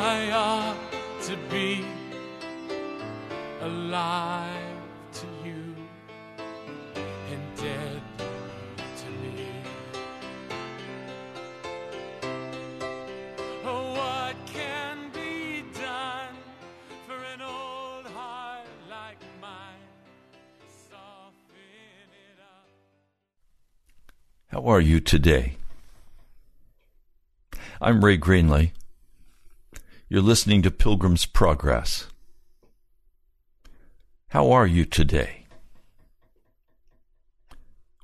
I 0.00 0.30
ought 0.30 0.76
to 1.22 1.36
be 1.50 1.84
alive 3.60 4.78
to 5.14 5.26
you 5.44 5.74
and 7.28 7.56
dead 7.56 8.00
to 8.96 9.10
me. 9.10 9.48
Oh, 13.64 13.92
what 13.96 14.36
can 14.46 15.10
be 15.12 15.64
done 15.74 16.36
for 17.08 17.16
an 17.34 17.42
old 17.42 18.06
heart 18.06 18.68
like 18.88 19.18
mine? 19.40 19.82
Soften 20.88 22.08
it 22.30 22.38
up. 22.38 22.68
How 24.46 24.64
are 24.68 24.80
you 24.80 25.00
today? 25.00 25.56
I'm 27.80 28.04
Ray 28.04 28.16
Greenley. 28.16 28.70
You're 30.10 30.22
listening 30.22 30.62
to 30.62 30.70
Pilgrim's 30.70 31.26
Progress. 31.26 32.06
How 34.28 34.50
are 34.50 34.66
you 34.66 34.86
today? 34.86 35.44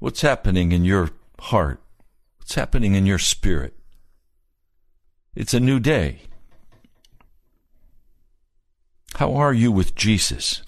What's 0.00 0.20
happening 0.20 0.72
in 0.72 0.84
your 0.84 1.12
heart? 1.38 1.80
What's 2.36 2.56
happening 2.56 2.94
in 2.94 3.06
your 3.06 3.18
spirit? 3.18 3.72
It's 5.34 5.54
a 5.54 5.60
new 5.60 5.80
day. 5.80 6.20
How 9.14 9.34
are 9.34 9.54
you 9.54 9.72
with 9.72 9.94
Jesus? 9.94 10.62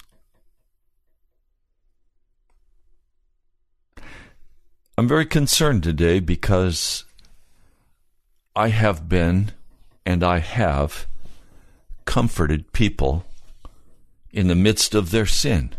I'm 4.97 5.07
very 5.07 5.27
concerned 5.27 5.83
today 5.83 6.19
because 6.19 7.03
I 8.55 8.69
have 8.69 9.07
been 9.07 9.51
and 10.03 10.23
I 10.23 10.39
have 10.39 11.05
comforted 12.07 12.71
people 12.71 13.25
in 14.31 14.47
the 14.47 14.55
midst 14.55 14.95
of 14.95 15.11
their 15.11 15.27
sin. 15.27 15.69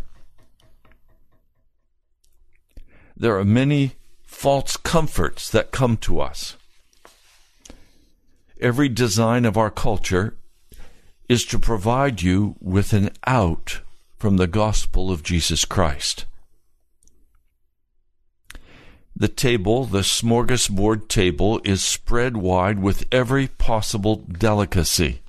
There 3.17 3.37
are 3.37 3.43
many 3.43 3.95
false 4.23 4.77
comforts 4.77 5.49
that 5.49 5.71
come 5.71 5.97
to 5.97 6.21
us. 6.21 6.55
Every 8.61 8.87
design 8.87 9.43
of 9.43 9.57
our 9.57 9.71
culture 9.71 10.37
is 11.27 11.45
to 11.45 11.59
provide 11.59 12.21
you 12.21 12.55
with 12.61 12.93
an 12.93 13.09
out 13.25 13.81
from 14.15 14.37
the 14.37 14.47
gospel 14.47 15.11
of 15.11 15.23
Jesus 15.23 15.65
Christ. 15.65 16.25
The 19.15 19.27
table, 19.27 19.85
the 19.85 19.99
smorgasbord 20.03 21.07
table, 21.09 21.59
is 21.65 21.83
spread 21.83 22.37
wide 22.37 22.79
with 22.79 23.05
every 23.11 23.47
possible 23.47 24.15
delicacy 24.15 25.21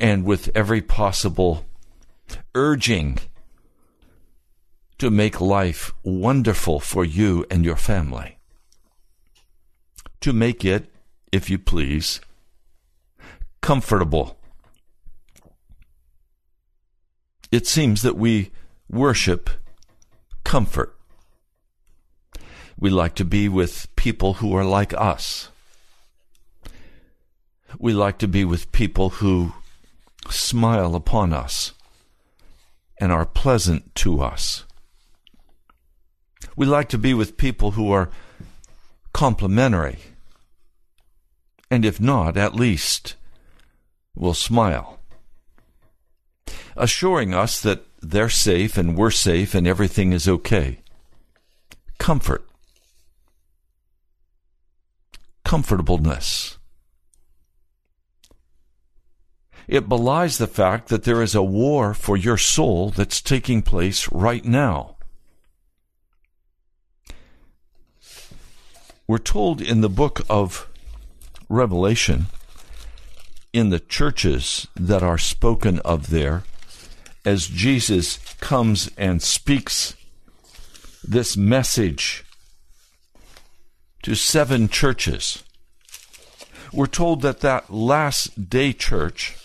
and 0.00 0.24
with 0.24 0.50
every 0.54 0.80
possible 0.80 1.66
urging 2.54 3.18
to 4.98 5.10
make 5.10 5.40
life 5.40 5.92
wonderful 6.02 6.80
for 6.80 7.04
you 7.04 7.44
and 7.50 7.64
your 7.64 7.76
family. 7.76 8.38
To 10.22 10.32
make 10.32 10.64
it, 10.64 10.92
if 11.32 11.48
you 11.48 11.58
please, 11.58 12.20
comfortable. 13.60 14.38
It 17.52 17.66
seems 17.66 18.02
that 18.02 18.16
we 18.16 18.50
worship 18.88 19.50
comfort. 20.44 20.96
We 22.78 22.90
like 22.90 23.14
to 23.16 23.24
be 23.24 23.48
with 23.48 23.94
people 23.96 24.34
who 24.34 24.54
are 24.54 24.64
like 24.64 24.94
us. 24.94 25.50
We 27.78 27.92
like 27.92 28.18
to 28.18 28.28
be 28.28 28.44
with 28.44 28.72
people 28.72 29.10
who 29.10 29.52
smile 30.28 30.94
upon 30.94 31.32
us 31.32 31.72
and 32.98 33.10
are 33.10 33.24
pleasant 33.24 33.94
to 33.96 34.20
us. 34.20 34.64
We 36.56 36.66
like 36.66 36.88
to 36.90 36.98
be 36.98 37.14
with 37.14 37.36
people 37.36 37.72
who 37.72 37.90
are 37.90 38.10
complimentary. 39.12 39.98
And 41.70 41.84
if 41.84 42.00
not, 42.00 42.36
at 42.36 42.54
least 42.54 43.14
will 44.14 44.34
smile, 44.34 44.98
assuring 46.76 47.32
us 47.32 47.60
that 47.60 47.86
they're 48.02 48.28
safe 48.28 48.76
and 48.76 48.96
we're 48.96 49.10
safe 49.10 49.54
and 49.54 49.66
everything 49.66 50.12
is 50.12 50.28
okay. 50.28 50.80
Comfort 51.98 52.44
comfortableness. 55.50 56.58
It 59.70 59.88
belies 59.88 60.38
the 60.38 60.48
fact 60.48 60.88
that 60.88 61.04
there 61.04 61.22
is 61.22 61.36
a 61.36 61.44
war 61.44 61.94
for 61.94 62.16
your 62.16 62.36
soul 62.36 62.90
that's 62.90 63.22
taking 63.22 63.62
place 63.62 64.10
right 64.10 64.44
now. 64.44 64.96
We're 69.06 69.18
told 69.18 69.60
in 69.60 69.80
the 69.80 69.88
book 69.88 70.22
of 70.28 70.68
Revelation, 71.48 72.26
in 73.52 73.70
the 73.70 73.78
churches 73.78 74.66
that 74.74 75.04
are 75.04 75.18
spoken 75.18 75.78
of 75.84 76.10
there, 76.10 76.42
as 77.24 77.46
Jesus 77.46 78.18
comes 78.40 78.90
and 78.96 79.22
speaks 79.22 79.94
this 81.04 81.36
message 81.36 82.24
to 84.02 84.16
seven 84.16 84.68
churches. 84.68 85.44
We're 86.72 86.86
told 86.86 87.22
that 87.22 87.38
that 87.42 87.72
last 87.72 88.50
day 88.50 88.72
church 88.72 89.36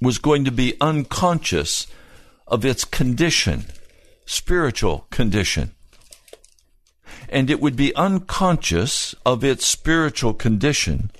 was 0.00 0.18
going 0.18 0.44
to 0.44 0.50
be 0.50 0.76
unconscious 0.80 1.86
of 2.46 2.64
its 2.64 2.84
condition, 2.84 3.66
spiritual 4.26 5.06
condition. 5.10 5.72
And 7.28 7.50
it 7.50 7.60
would 7.60 7.76
be 7.76 7.94
unconscious 7.94 9.14
of 9.24 9.44
its 9.44 9.66
spiritual 9.66 10.34
condition 10.34 11.10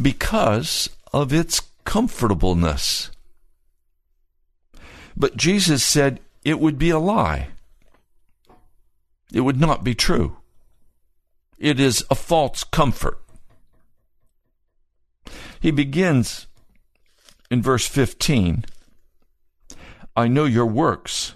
because 0.00 0.88
of 1.12 1.32
its 1.32 1.62
comfortableness 1.84 3.10
But 5.16 5.36
Jesus 5.36 5.84
said 5.84 6.20
it 6.44 6.60
would 6.60 6.78
be 6.78 6.90
a 6.90 6.98
lie. 6.98 7.48
It 9.32 9.40
would 9.40 9.60
not 9.60 9.84
be 9.84 9.94
true. 9.94 10.36
It 11.58 11.80
is 11.80 12.04
a 12.10 12.14
false 12.14 12.64
comfort. 12.64 13.20
He 15.60 15.70
begins 15.70 16.46
in 17.54 17.62
verse 17.62 17.86
15 17.86 18.64
I 20.16 20.28
know 20.28 20.44
your 20.44 20.66
works, 20.66 21.34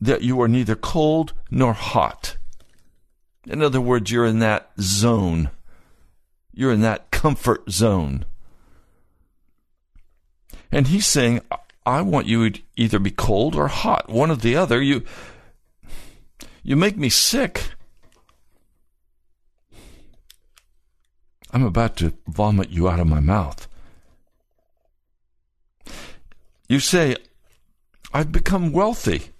that 0.00 0.22
you 0.22 0.40
are 0.40 0.48
neither 0.48 0.74
cold 0.74 1.34
nor 1.50 1.72
hot. 1.74 2.36
In 3.46 3.62
other 3.62 3.80
words, 3.80 4.10
you're 4.10 4.24
in 4.24 4.38
that 4.38 4.70
zone. 4.80 5.50
You're 6.52 6.72
in 6.72 6.80
that 6.80 7.10
comfort 7.10 7.70
zone. 7.70 8.24
And 10.72 10.88
he's 10.88 11.06
saying, 11.06 11.40
I 11.84 12.00
want 12.00 12.26
you 12.26 12.48
to 12.48 12.62
either 12.76 12.98
be 12.98 13.10
cold 13.10 13.54
or 13.54 13.68
hot, 13.68 14.08
one 14.08 14.30
or 14.30 14.36
the 14.36 14.56
other. 14.56 14.80
You, 14.80 15.04
you 16.62 16.74
make 16.74 16.96
me 16.96 17.10
sick. 17.10 17.70
I'm 21.50 21.64
about 21.64 21.96
to 21.96 22.14
vomit 22.26 22.70
you 22.70 22.88
out 22.88 23.00
of 23.00 23.06
my 23.06 23.20
mouth. 23.20 23.65
You 26.68 26.80
say, 26.80 27.16
I've 28.12 28.32
become 28.32 28.72
wealthy. 28.72 29.30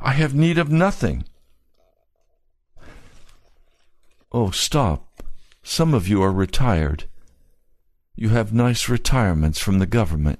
I 0.00 0.12
have 0.12 0.34
need 0.34 0.58
of 0.58 0.70
nothing. 0.70 1.24
Oh, 4.30 4.50
stop. 4.50 5.22
Some 5.62 5.94
of 5.94 6.06
you 6.06 6.22
are 6.22 6.32
retired. 6.32 7.04
You 8.14 8.30
have 8.30 8.52
nice 8.52 8.88
retirements 8.88 9.58
from 9.58 9.78
the 9.78 9.86
government. 9.86 10.38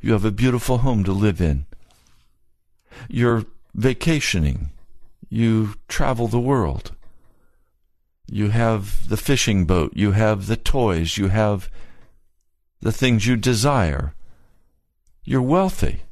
You 0.00 0.12
have 0.12 0.24
a 0.24 0.32
beautiful 0.32 0.78
home 0.78 1.04
to 1.04 1.12
live 1.12 1.40
in. 1.40 1.66
You're 3.08 3.44
vacationing. 3.74 4.70
You 5.28 5.74
travel 5.88 6.28
the 6.28 6.40
world. 6.40 6.92
You 8.30 8.50
have 8.50 9.08
the 9.08 9.16
fishing 9.16 9.64
boat. 9.64 9.92
You 9.94 10.12
have 10.12 10.46
the 10.46 10.56
toys. 10.56 11.18
You 11.18 11.28
have 11.28 11.70
the 12.80 12.92
things 12.92 13.26
you 13.26 13.36
desire. 13.36 14.14
You're 15.24 15.42
wealthy. 15.42 16.02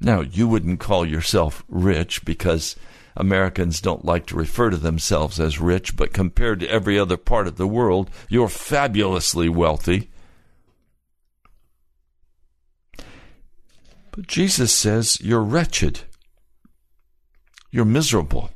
Now, 0.00 0.20
you 0.20 0.48
wouldn't 0.48 0.80
call 0.80 1.06
yourself 1.06 1.64
rich 1.68 2.24
because 2.24 2.76
Americans 3.16 3.80
don't 3.80 4.04
like 4.04 4.26
to 4.26 4.36
refer 4.36 4.70
to 4.70 4.76
themselves 4.76 5.38
as 5.38 5.60
rich, 5.60 5.96
but 5.96 6.12
compared 6.12 6.60
to 6.60 6.68
every 6.68 6.98
other 6.98 7.16
part 7.16 7.46
of 7.46 7.56
the 7.56 7.68
world, 7.68 8.10
you're 8.28 8.48
fabulously 8.48 9.48
wealthy. 9.48 10.10
But 14.10 14.26
Jesus 14.26 14.72
says 14.72 15.20
you're 15.20 15.42
wretched. 15.42 16.00
You're 17.70 17.84
miserable. 17.84 18.50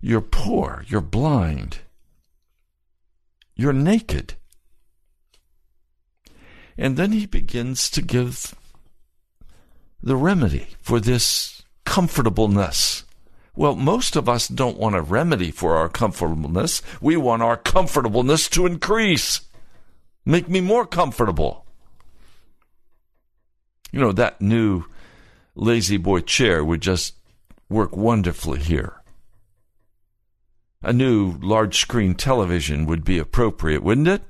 You're 0.00 0.20
poor. 0.20 0.84
You're 0.88 1.00
blind. 1.00 1.78
You're 3.54 3.72
naked. 3.72 4.34
And 6.80 6.96
then 6.96 7.12
he 7.12 7.26
begins 7.26 7.90
to 7.90 8.00
give 8.00 8.54
the 10.02 10.16
remedy 10.16 10.68
for 10.80 10.98
this 10.98 11.60
comfortableness. 11.84 13.04
Well, 13.54 13.76
most 13.76 14.16
of 14.16 14.30
us 14.30 14.48
don't 14.48 14.78
want 14.78 14.96
a 14.96 15.02
remedy 15.02 15.50
for 15.50 15.76
our 15.76 15.90
comfortableness. 15.90 16.80
We 16.98 17.18
want 17.18 17.42
our 17.42 17.58
comfortableness 17.58 18.48
to 18.50 18.64
increase. 18.64 19.42
Make 20.24 20.48
me 20.48 20.62
more 20.62 20.86
comfortable. 20.86 21.66
You 23.92 24.00
know, 24.00 24.12
that 24.12 24.40
new 24.40 24.84
La-Z-Boy 25.54 26.20
chair 26.20 26.64
would 26.64 26.80
just 26.80 27.14
work 27.68 27.94
wonderfully 27.94 28.60
here. 28.60 29.02
A 30.80 30.94
new 30.94 31.36
large 31.42 31.78
screen 31.78 32.14
television 32.14 32.86
would 32.86 33.04
be 33.04 33.18
appropriate, 33.18 33.82
wouldn't 33.82 34.08
it? 34.08 34.22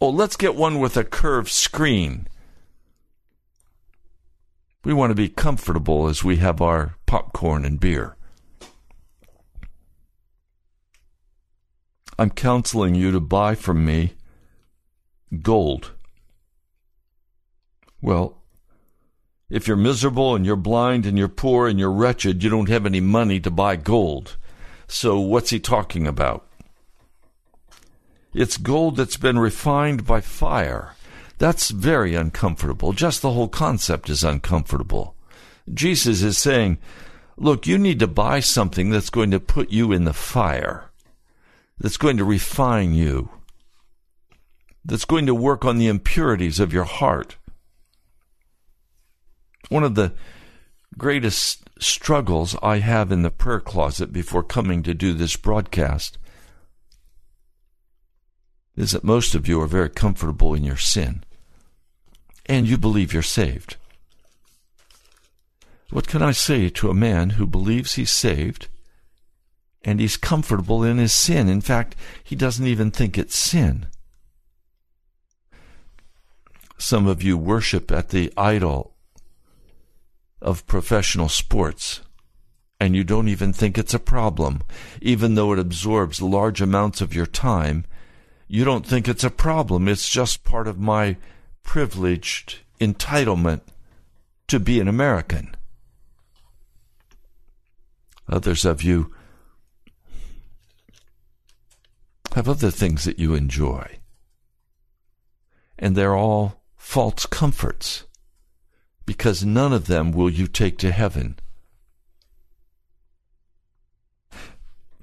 Oh, 0.00 0.10
let's 0.10 0.36
get 0.36 0.54
one 0.54 0.78
with 0.78 0.96
a 0.96 1.04
curved 1.04 1.50
screen. 1.50 2.28
We 4.84 4.92
want 4.92 5.10
to 5.10 5.14
be 5.14 5.28
comfortable 5.28 6.06
as 6.06 6.22
we 6.22 6.36
have 6.36 6.60
our 6.60 6.96
popcorn 7.06 7.64
and 7.64 7.80
beer. 7.80 8.16
I'm 12.18 12.30
counseling 12.30 12.94
you 12.94 13.10
to 13.10 13.20
buy 13.20 13.54
from 13.54 13.84
me 13.84 14.14
gold. 15.42 15.92
Well, 18.00 18.42
if 19.48 19.66
you're 19.66 19.76
miserable 19.76 20.34
and 20.34 20.44
you're 20.44 20.56
blind 20.56 21.06
and 21.06 21.16
you're 21.16 21.28
poor 21.28 21.68
and 21.68 21.78
you're 21.78 21.90
wretched, 21.90 22.42
you 22.42 22.50
don't 22.50 22.68
have 22.68 22.86
any 22.86 23.00
money 23.00 23.40
to 23.40 23.50
buy 23.50 23.76
gold. 23.76 24.36
So, 24.88 25.18
what's 25.18 25.50
he 25.50 25.58
talking 25.58 26.06
about? 26.06 26.46
It's 28.36 28.56
gold 28.56 28.96
that's 28.96 29.16
been 29.16 29.38
refined 29.38 30.06
by 30.06 30.20
fire. 30.20 30.94
That's 31.38 31.70
very 31.70 32.14
uncomfortable. 32.14 32.92
Just 32.92 33.22
the 33.22 33.32
whole 33.32 33.48
concept 33.48 34.08
is 34.08 34.22
uncomfortable. 34.22 35.14
Jesus 35.72 36.22
is 36.22 36.38
saying, 36.38 36.78
look, 37.36 37.66
you 37.66 37.78
need 37.78 37.98
to 37.98 38.06
buy 38.06 38.40
something 38.40 38.90
that's 38.90 39.10
going 39.10 39.30
to 39.32 39.40
put 39.40 39.70
you 39.70 39.92
in 39.92 40.04
the 40.04 40.12
fire, 40.12 40.90
that's 41.78 41.96
going 41.96 42.16
to 42.18 42.24
refine 42.24 42.94
you, 42.94 43.30
that's 44.84 45.04
going 45.04 45.26
to 45.26 45.34
work 45.34 45.64
on 45.64 45.78
the 45.78 45.88
impurities 45.88 46.60
of 46.60 46.72
your 46.72 46.84
heart 46.84 47.36
one 49.68 49.84
of 49.84 49.94
the 49.94 50.12
greatest 50.96 51.68
struggles 51.78 52.56
I 52.62 52.78
have 52.78 53.12
in 53.12 53.22
the 53.22 53.30
prayer 53.30 53.60
closet 53.60 54.12
before 54.12 54.42
coming 54.42 54.82
to 54.84 54.94
do 54.94 55.12
this 55.12 55.36
broadcast 55.36 56.18
is 58.76 58.92
that 58.92 59.04
most 59.04 59.34
of 59.34 59.48
you 59.48 59.60
are 59.60 59.66
very 59.66 59.88
comfortable 59.88 60.54
in 60.54 60.64
your 60.64 60.76
sin 60.76 61.24
and 62.46 62.68
you 62.68 62.78
believe 62.78 63.12
you're 63.12 63.22
saved. 63.22 63.76
What 65.90 66.08
can 66.08 66.22
I 66.22 66.32
say 66.32 66.68
to 66.68 66.90
a 66.90 66.94
man 66.94 67.30
who 67.30 67.46
believes 67.46 67.94
he's 67.94 68.12
saved 68.12 68.68
and 69.84 70.00
he's 70.00 70.16
comfortable 70.16 70.82
in 70.82 70.98
his 70.98 71.12
sin? 71.12 71.48
In 71.48 71.60
fact, 71.60 71.96
he 72.22 72.36
doesn't 72.36 72.66
even 72.66 72.90
think 72.90 73.16
it's 73.16 73.36
sin. 73.36 73.86
Some 76.78 77.06
of 77.06 77.22
you 77.22 77.38
worship 77.38 77.90
at 77.90 78.10
the 78.10 78.32
idol 78.36 78.94
of 80.42 80.66
professional 80.66 81.28
sports 81.28 82.02
and 82.78 82.94
you 82.94 83.04
don't 83.04 83.28
even 83.28 83.52
think 83.52 83.78
it's 83.78 83.94
a 83.94 83.98
problem, 83.98 84.62
even 85.00 85.34
though 85.34 85.52
it 85.52 85.58
absorbs 85.58 86.20
large 86.20 86.60
amounts 86.60 87.00
of 87.00 87.14
your 87.14 87.26
time, 87.26 87.86
you 88.48 88.64
don't 88.64 88.86
think 88.86 89.08
it's 89.08 89.24
a 89.24 89.30
problem. 89.30 89.88
It's 89.88 90.08
just 90.08 90.44
part 90.44 90.68
of 90.68 90.78
my 90.78 91.16
privileged 91.62 92.60
entitlement 92.80 93.62
to 94.48 94.60
be 94.60 94.80
an 94.80 94.88
American. 94.88 95.56
Others 98.28 98.64
of 98.64 98.82
you 98.82 99.12
have 102.34 102.48
other 102.48 102.70
things 102.70 103.04
that 103.04 103.18
you 103.18 103.34
enjoy, 103.34 103.98
and 105.78 105.96
they're 105.96 106.16
all 106.16 106.62
false 106.76 107.24
comforts 107.26 108.04
because 109.06 109.44
none 109.44 109.72
of 109.72 109.86
them 109.86 110.12
will 110.12 110.28
you 110.28 110.46
take 110.46 110.76
to 110.78 110.92
heaven. 110.92 111.38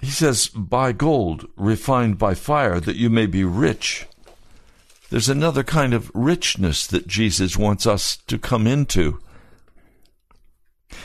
He 0.04 0.10
says, 0.10 0.50
Buy 0.50 0.92
gold 0.92 1.48
refined 1.56 2.18
by 2.18 2.34
fire, 2.34 2.78
that 2.82 2.98
you 2.98 3.10
may 3.10 3.26
be 3.26 3.46
rich. 3.46 4.06
There's 5.10 5.30
another 5.30 5.64
kind 5.64 5.94
of 5.94 6.12
richness 6.14 6.86
that 6.88 7.08
Jesus 7.08 7.56
wants 7.56 7.88
us 7.88 8.18
to 8.28 8.38
come 8.38 8.68
into. 8.68 9.22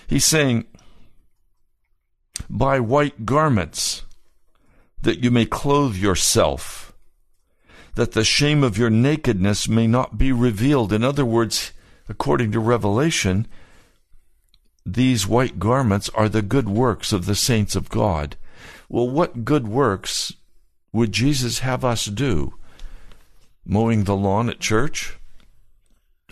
He's 0.09 0.27
saying, 0.27 0.65
Buy 2.51 2.81
white 2.81 3.25
garments, 3.25 4.03
that 5.01 5.23
you 5.23 5.31
may 5.31 5.47
clothe 5.47 5.95
yourself, 5.95 6.93
that 7.95 8.13
the 8.13 8.25
shame 8.25 8.65
of 8.65 8.77
your 8.77 8.91
nakedness 8.91 9.69
may 9.69 9.87
not 9.87 10.19
be 10.19 10.33
revealed. 10.33 10.93
In 10.93 11.05
other 11.05 11.25
words, 11.25 11.71
according 12.09 12.51
to 12.51 12.59
Revelation, 12.59 13.47
these 14.85 15.29
white 15.29 15.61
garments 15.61 16.09
are 16.17 16.29
the 16.29 16.43
good 16.43 16.69
works 16.69 17.13
of 17.13 17.27
the 17.27 17.37
saints 17.37 17.77
of 17.77 17.91
God. 17.91 18.37
Well, 18.89 19.09
what 19.09 19.45
good 19.45 19.69
works 19.69 20.33
would 20.93 21.13
Jesus 21.13 21.61
have 21.61 21.85
us 21.85 22.07
do? 22.07 22.55
Mowing 23.65 24.05
the 24.05 24.17
lawn 24.17 24.49
at 24.49 24.61
church? 24.61 25.19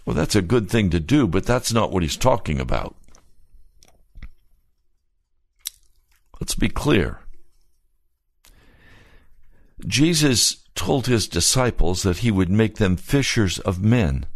Well, 0.04 0.16
that's 0.16 0.36
a 0.36 0.42
good 0.42 0.70
thing 0.70 0.90
to 0.90 1.00
do, 1.00 1.26
but 1.26 1.44
that's 1.44 1.72
not 1.72 1.90
what 1.92 2.02
he's 2.02 2.16
talking 2.16 2.60
about. 2.60 2.96
Let's 6.40 6.54
be 6.54 6.68
clear. 6.68 7.20
Jesus 9.86 10.64
told 10.74 11.06
his 11.06 11.28
disciples 11.28 12.02
that 12.02 12.18
he 12.18 12.30
would 12.30 12.50
make 12.50 12.76
them 12.76 12.96
fishers 12.96 13.58
of 13.58 13.82
men. 13.82 14.26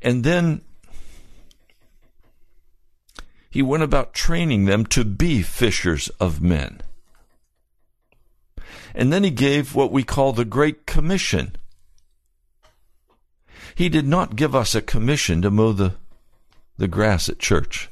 And 0.00 0.24
then 0.24 0.62
he 3.54 3.62
went 3.62 3.84
about 3.84 4.12
training 4.12 4.64
them 4.64 4.84
to 4.84 5.04
be 5.04 5.40
fishers 5.40 6.08
of 6.18 6.42
men. 6.42 6.80
And 8.96 9.12
then 9.12 9.22
he 9.22 9.30
gave 9.30 9.76
what 9.76 9.92
we 9.92 10.02
call 10.02 10.32
the 10.32 10.44
Great 10.44 10.86
Commission. 10.86 11.54
He 13.76 13.88
did 13.88 14.08
not 14.08 14.34
give 14.34 14.56
us 14.56 14.74
a 14.74 14.82
commission 14.82 15.40
to 15.42 15.52
mow 15.52 15.70
the, 15.70 15.94
the 16.78 16.88
grass 16.88 17.28
at 17.28 17.38
church. 17.38 17.90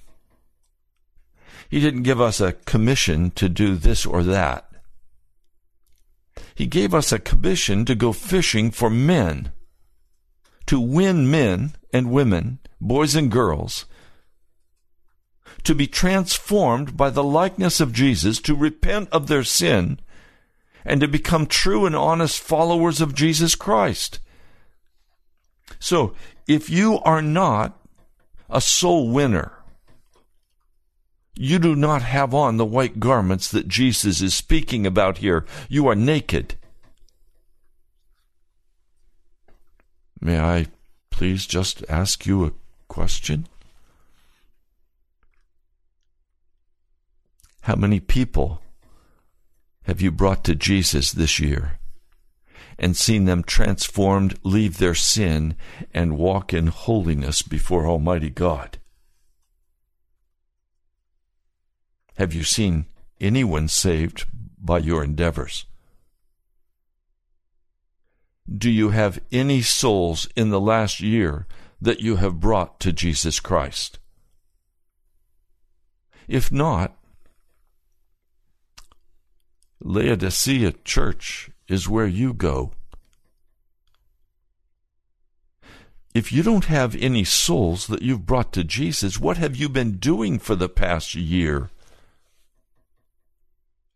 He 1.71 1.79
didn't 1.79 2.03
give 2.03 2.21
us 2.21 2.41
a 2.41 2.55
commission 2.55 3.31
to 3.31 3.49
do 3.49 3.77
this 3.77 4.05
or 4.05 4.25
that. 4.25 4.69
He 6.57 6.67
gave 6.67 6.93
us 6.93 7.13
a 7.13 7.21
commission 7.21 7.85
to 7.85 7.95
go 7.95 8.13
fishing 8.13 8.73
for 8.73 8.91
men, 8.91 9.53
to 10.67 10.81
win 10.81 11.31
men 11.31 11.75
and 11.93 12.11
women, 12.11 12.59
boys 12.81 13.15
and 13.15 13.31
girls, 13.31 13.87
to 15.65 15.75
be 15.75 15.87
transformed 15.87 16.97
by 16.97 17.11
the 17.11 17.25
likeness 17.25 17.81
of 17.81 17.93
Jesus, 17.93 18.41
to 18.41 18.55
repent 18.55 19.09
of 19.11 19.29
their 19.29 19.45
sin, 19.45 20.01
and 20.85 21.01
to 21.01 21.09
become 21.09 21.47
true 21.47 21.87
and 21.87 21.95
honest 21.95 22.41
followers 22.41 23.01
of 23.01 23.15
Jesus 23.15 23.55
Christ. 23.55 24.19
So, 25.79 26.15
if 26.49 26.69
you 26.69 26.99
are 27.01 27.23
not 27.23 27.79
a 28.51 28.61
soul 28.61 29.11
winner, 29.11 29.53
you 31.35 31.59
do 31.59 31.75
not 31.75 32.03
have 32.03 32.35
on 32.35 32.57
the 32.57 32.65
white 32.65 33.01
garments 33.01 33.51
that 33.51 33.69
Jesus 33.69 34.21
is 34.21 34.35
speaking 34.35 34.87
about 34.87 35.19
here. 35.19 35.47
You 35.69 35.87
are 35.89 35.95
naked. 35.95 36.57
May 40.21 40.39
I 40.39 40.67
please 41.11 41.47
just 41.47 41.85
ask 41.89 42.27
you 42.27 42.45
a 42.45 42.53
question? 42.89 43.49
How 47.63 47.77
many 47.77 48.01
people 48.01 48.61
have 49.85 50.01
you 50.01 50.11
brought 50.11 50.43
to 50.45 50.57
Jesus 50.57 51.13
this 51.13 51.39
year 51.39 51.79
and 52.77 52.97
seen 52.97 53.25
them 53.25 53.45
transformed, 53.45 54.37
leave 54.43 54.79
their 54.79 54.97
sin, 54.97 55.55
and 55.95 56.19
walk 56.19 56.53
in 56.53 56.67
holiness 56.67 57.41
before 57.43 57.87
Almighty 57.87 58.31
God? 58.31 58.79
Have 62.17 62.35
you 62.35 62.43
seen 62.43 62.87
anyone 63.21 63.69
saved 63.69 64.27
by 64.59 64.79
your 64.79 65.05
endeavors? 65.05 65.65
Do 68.53 68.71
you 68.71 68.91
have 68.91 69.21
any 69.31 69.63
souls 69.63 70.29
in 70.35 70.51
the 70.51 70.61
last 70.61 71.01
year 71.01 71.47
that 71.81 72.01
you 72.01 72.17
have 72.17 72.41
brought 72.41 72.81
to 72.81 72.93
Jesus 72.93 73.39
Christ? 73.39 74.01
If 76.27 76.51
not, 76.51 76.97
Laodicea 79.85 80.73
Church 80.85 81.51
is 81.69 81.89
where 81.89 82.07
you 82.07 82.33
go. 82.33 82.71
If 86.15 86.31
you 86.31 86.43
don't 86.43 86.67
have 86.67 86.95
any 86.97 87.25
souls 87.25 87.87
that 87.89 88.03
you've 88.03 88.27
brought 88.27 88.53
to 88.53 88.65
Jesus, 88.65 89.19
what 89.19 89.39
have 89.39 89.57
you 89.57 89.69
been 89.69 89.93
doing 89.93 90.39
for 90.39 90.55
the 90.55 90.69
past 90.69 91.15
year? 91.15 91.71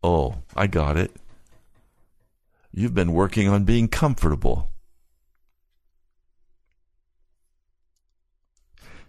Oh, 0.03 0.37
I 0.55 0.67
got 0.67 0.97
it. 0.97 1.15
You've 2.73 2.95
been 2.95 3.13
working 3.13 3.47
on 3.47 3.63
being 3.63 3.87
comfortable. 3.87 4.69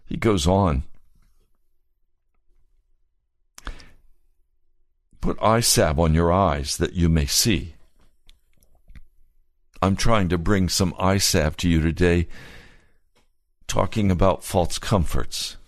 He 0.05 0.17
goes 0.17 0.47
on. 0.47 0.85
Put 5.29 5.43
eye 5.43 5.61
salve 5.61 6.01
on 6.01 6.15
your 6.15 6.33
eyes 6.33 6.79
that 6.79 6.95
you 6.95 7.11
may 7.11 7.27
see. 7.27 7.75
I'm 9.83 9.95
trying 9.95 10.31
to 10.31 10.39
bring 10.39 10.71
some 10.71 10.95
eye 10.99 11.19
salve 11.19 11.55
to 11.59 11.69
you 11.69 11.83
today, 11.83 12.29
talking 13.67 14.11
about 14.11 14.43
false 14.43 14.79
comforts. 14.79 15.59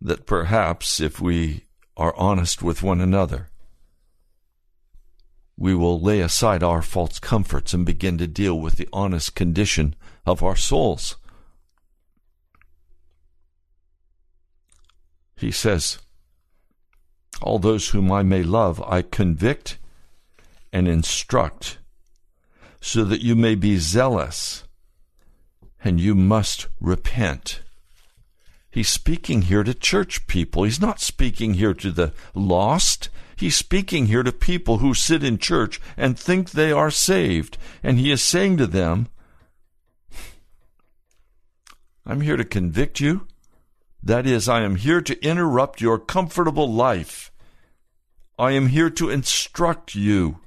That 0.00 0.26
perhaps 0.26 0.98
if 0.98 1.20
we 1.20 1.62
are 1.96 2.12
honest 2.16 2.60
with 2.60 2.82
one 2.82 3.00
another, 3.00 3.50
we 5.56 5.76
will 5.76 6.00
lay 6.00 6.18
aside 6.18 6.64
our 6.64 6.82
false 6.82 7.20
comforts 7.20 7.72
and 7.72 7.86
begin 7.86 8.18
to 8.18 8.26
deal 8.26 8.58
with 8.58 8.78
the 8.78 8.88
honest 8.92 9.36
condition 9.36 9.94
of 10.26 10.42
our 10.42 10.56
souls. 10.56 11.14
He 15.36 15.52
says, 15.52 16.00
all 17.42 17.58
those 17.58 17.90
whom 17.90 18.10
I 18.10 18.22
may 18.22 18.42
love, 18.42 18.82
I 18.82 19.02
convict 19.02 19.78
and 20.72 20.88
instruct, 20.88 21.78
so 22.80 23.04
that 23.04 23.22
you 23.22 23.34
may 23.34 23.54
be 23.54 23.78
zealous 23.78 24.64
and 25.82 26.00
you 26.00 26.14
must 26.14 26.66
repent. 26.80 27.60
He's 28.70 28.88
speaking 28.88 29.42
here 29.42 29.64
to 29.64 29.74
church 29.74 30.26
people. 30.26 30.64
He's 30.64 30.80
not 30.80 31.00
speaking 31.00 31.54
here 31.54 31.74
to 31.74 31.90
the 31.90 32.12
lost. 32.34 33.08
He's 33.36 33.56
speaking 33.56 34.06
here 34.06 34.22
to 34.22 34.32
people 34.32 34.78
who 34.78 34.94
sit 34.94 35.24
in 35.24 35.38
church 35.38 35.80
and 35.96 36.18
think 36.18 36.50
they 36.50 36.72
are 36.72 36.90
saved. 36.90 37.56
And 37.82 37.98
he 37.98 38.10
is 38.10 38.22
saying 38.22 38.56
to 38.58 38.66
them, 38.66 39.08
I'm 42.04 42.20
here 42.20 42.36
to 42.36 42.44
convict 42.44 43.00
you. 43.00 43.26
That 44.02 44.26
is, 44.26 44.48
I 44.48 44.62
am 44.62 44.76
here 44.76 45.00
to 45.00 45.24
interrupt 45.24 45.80
your 45.80 45.98
comfortable 45.98 46.72
life. 46.72 47.32
I 48.38 48.52
am 48.52 48.68
here 48.68 48.90
to 48.90 49.10
instruct 49.10 49.94
you. 49.94 50.38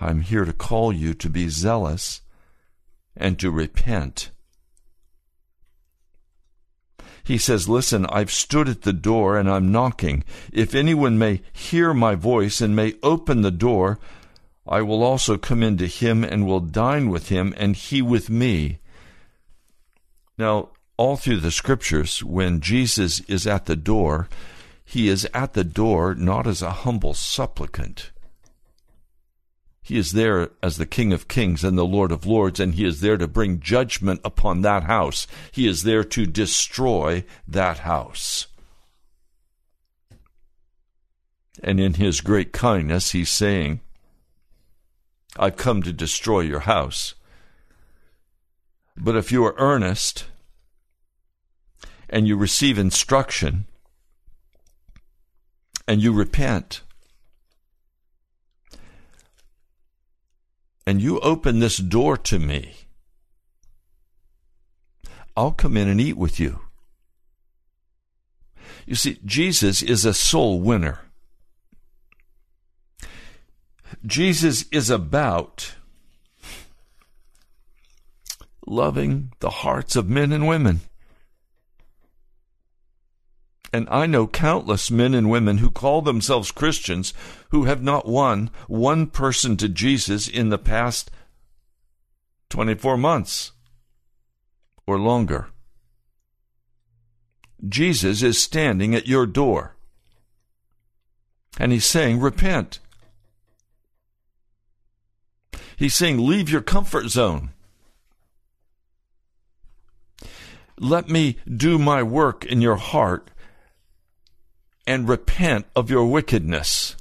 I'm 0.00 0.20
here 0.20 0.44
to 0.44 0.52
call 0.52 0.92
you 0.92 1.14
to 1.14 1.28
be 1.28 1.48
zealous 1.48 2.20
and 3.16 3.38
to 3.38 3.50
repent. 3.50 4.30
He 7.24 7.38
says, 7.38 7.68
Listen, 7.68 8.04
I've 8.06 8.30
stood 8.30 8.68
at 8.68 8.82
the 8.82 8.92
door 8.92 9.38
and 9.38 9.50
I'm 9.50 9.72
knocking. 9.72 10.24
If 10.52 10.74
anyone 10.74 11.18
may 11.18 11.40
hear 11.52 11.94
my 11.94 12.14
voice 12.14 12.60
and 12.60 12.76
may 12.76 12.94
open 13.02 13.40
the 13.40 13.50
door, 13.50 13.98
I 14.66 14.82
will 14.82 15.02
also 15.02 15.38
come 15.38 15.62
into 15.62 15.86
him 15.86 16.22
and 16.22 16.46
will 16.46 16.60
dine 16.60 17.08
with 17.08 17.30
him 17.30 17.54
and 17.56 17.74
he 17.74 18.02
with 18.02 18.28
me. 18.28 18.78
Now, 20.36 20.70
all 20.96 21.16
through 21.16 21.40
the 21.40 21.50
scriptures, 21.50 22.22
when 22.22 22.60
Jesus 22.60 23.20
is 23.20 23.46
at 23.46 23.66
the 23.66 23.76
door, 23.76 24.28
he 24.84 25.08
is 25.08 25.28
at 25.34 25.54
the 25.54 25.64
door 25.64 26.14
not 26.14 26.46
as 26.46 26.62
a 26.62 26.70
humble 26.70 27.14
supplicant. 27.14 28.10
He 29.82 29.98
is 29.98 30.12
there 30.12 30.50
as 30.62 30.78
the 30.78 30.86
King 30.86 31.12
of 31.12 31.28
Kings 31.28 31.62
and 31.62 31.76
the 31.76 31.84
Lord 31.84 32.10
of 32.10 32.24
Lords, 32.24 32.58
and 32.58 32.74
he 32.74 32.86
is 32.86 33.00
there 33.00 33.18
to 33.18 33.28
bring 33.28 33.60
judgment 33.60 34.20
upon 34.24 34.62
that 34.62 34.84
house. 34.84 35.26
He 35.52 35.66
is 35.66 35.82
there 35.82 36.04
to 36.04 36.24
destroy 36.24 37.24
that 37.46 37.80
house. 37.80 38.46
And 41.62 41.78
in 41.78 41.94
his 41.94 42.20
great 42.20 42.52
kindness, 42.52 43.12
he's 43.12 43.30
saying, 43.30 43.80
I've 45.36 45.56
come 45.56 45.82
to 45.82 45.92
destroy 45.92 46.40
your 46.40 46.60
house. 46.60 47.14
But 48.96 49.16
if 49.16 49.32
you 49.32 49.44
are 49.44 49.54
earnest 49.58 50.26
and 52.08 52.26
you 52.26 52.36
receive 52.36 52.78
instruction 52.78 53.66
and 55.86 56.02
you 56.02 56.12
repent 56.12 56.82
and 60.86 61.00
you 61.00 61.18
open 61.20 61.60
this 61.60 61.78
door 61.78 62.16
to 62.16 62.38
me, 62.38 62.74
I'll 65.36 65.52
come 65.52 65.76
in 65.76 65.88
and 65.88 66.00
eat 66.00 66.16
with 66.16 66.38
you. 66.38 66.60
You 68.86 68.94
see, 68.94 69.18
Jesus 69.24 69.82
is 69.82 70.04
a 70.04 70.14
soul 70.14 70.60
winner. 70.60 71.00
Jesus 74.04 74.66
is 74.70 74.90
about 74.90 75.74
loving 78.66 79.32
the 79.40 79.50
hearts 79.50 79.96
of 79.96 80.08
men 80.08 80.32
and 80.32 80.46
women. 80.46 80.80
And 83.74 83.88
I 83.90 84.06
know 84.06 84.28
countless 84.28 84.88
men 84.88 85.14
and 85.14 85.28
women 85.28 85.58
who 85.58 85.68
call 85.68 86.00
themselves 86.00 86.52
Christians 86.52 87.12
who 87.50 87.64
have 87.64 87.82
not 87.82 88.06
won 88.06 88.50
one 88.68 89.08
person 89.08 89.56
to 89.56 89.68
Jesus 89.68 90.28
in 90.28 90.50
the 90.50 90.58
past 90.58 91.10
24 92.50 92.96
months 92.96 93.50
or 94.86 94.96
longer. 94.96 95.48
Jesus 97.68 98.22
is 98.22 98.40
standing 98.40 98.94
at 98.94 99.08
your 99.08 99.26
door. 99.26 99.74
And 101.58 101.72
he's 101.72 101.84
saying, 101.84 102.20
Repent. 102.20 102.78
He's 105.76 105.96
saying, 105.96 106.24
Leave 106.24 106.48
your 106.48 106.62
comfort 106.62 107.08
zone. 107.08 107.50
Let 110.78 111.08
me 111.08 111.38
do 111.52 111.76
my 111.76 112.04
work 112.04 112.44
in 112.44 112.60
your 112.60 112.76
heart 112.76 113.32
and 114.86 115.08
repent 115.08 115.66
of 115.74 115.90
your 115.90 116.06
wickedness. 116.06 116.96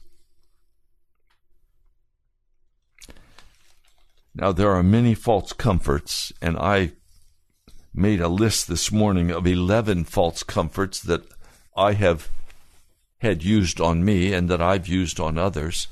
Now, 4.35 4.51
there 4.51 4.71
are 4.71 4.83
many 4.83 5.13
false 5.13 5.53
comforts, 5.53 6.33
and 6.41 6.57
I 6.57 6.93
made 7.93 8.19
a 8.19 8.27
list 8.27 8.67
this 8.67 8.91
morning 8.91 9.29
of 9.29 9.45
11 9.45 10.05
false 10.05 10.41
comforts 10.41 10.99
that 11.01 11.23
I 11.77 11.93
have 11.93 12.29
had 13.19 13.43
used 13.43 13.79
on 13.79 14.03
me 14.03 14.33
and 14.33 14.49
that 14.49 14.61
I've 14.61 14.87
used 14.87 15.19
on 15.19 15.37
others. 15.37 15.87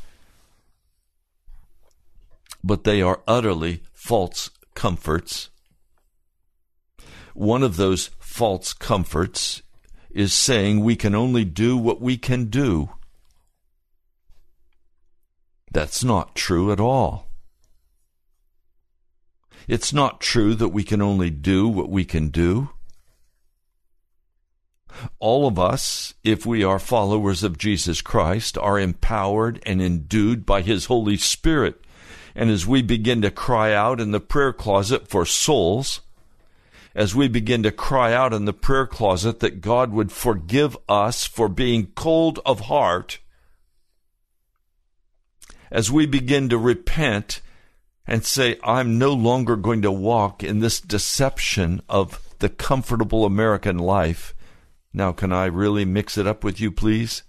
But 2.64 2.84
they 2.84 3.02
are 3.02 3.22
utterly 3.28 3.84
false 3.94 4.50
comforts. 4.74 5.50
One 7.34 7.64
of 7.64 7.78
those 7.78 8.10
false 8.20 8.74
comforts 8.74 9.62
is 10.14 10.34
saying 10.34 10.82
we 10.82 10.96
can 10.96 11.16
only 11.16 11.46
do 11.46 11.78
what 11.78 12.02
we 12.02 12.18
can 12.18 12.46
do. 12.46 12.90
That's 15.72 16.04
not 16.04 16.36
true 16.36 16.72
at 16.72 16.80
all. 16.80 17.28
It's 19.68 19.94
not 19.94 20.20
true 20.20 20.56
that 20.56 20.70
we 20.70 20.84
can 20.84 21.02
only 21.02 21.30
do 21.30 21.68
what 21.68 21.90
we 21.90 22.04
can 22.04 22.30
do. 22.30 22.70
All 25.20 25.48
of 25.48 25.58
us, 25.58 26.14
if 26.24 26.46
we 26.46 26.64
are 26.64 26.80
followers 26.80 27.44
of 27.44 27.58
Jesus 27.58 28.02
Christ, 28.02 28.58
are 28.58 28.80
empowered 28.80 29.62
and 29.66 29.82
endued 29.82 30.46
by 30.46 30.62
His 30.62 30.86
Holy 30.86 31.18
Spirit. 31.18 31.82
And 32.36 32.50
as 32.50 32.68
we 32.68 32.82
begin 32.82 33.22
to 33.22 33.32
cry 33.32 33.74
out 33.74 34.00
in 34.00 34.12
the 34.12 34.20
prayer 34.20 34.54
closet 34.54 35.08
for 35.08 35.26
souls, 35.26 36.02
as 36.94 37.16
we 37.16 37.28
begin 37.28 37.64
to 37.64 37.72
cry 37.72 38.14
out 38.14 38.34
in 38.34 38.46
the 38.46 38.54
prayer 38.54 38.86
closet 38.86 39.40
that 39.40 39.62
God 39.62 39.92
would 39.92 40.12
forgive 40.12 40.78
us 40.90 41.26
for 41.26 41.48
being 41.48 41.88
cold 41.96 42.40
of 42.46 42.62
heart, 42.62 43.20
as 45.72 45.90
we 45.90 46.06
begin 46.06 46.50
to 46.50 46.58
repent 46.58 47.42
and 48.06 48.26
say, 48.26 48.58
I'm 48.64 48.98
no 48.98 49.14
longer 49.14 49.56
going 49.56 49.82
to 49.84 49.92
walk 49.92 50.44
in 50.44 50.60
this 50.60 50.82
deception 50.82 51.82
of 51.88 52.20
the 52.40 52.50
comfortable 52.50 53.26
American 53.26 53.78
life. 53.78 54.36
Now, 54.92 55.14
can 55.14 55.32
I 55.32 55.46
really 55.46 55.86
mix 55.86 56.18
it 56.18 56.28
up 56.28 56.44
with 56.44 56.60
you, 56.60 56.72
please? 56.72 57.24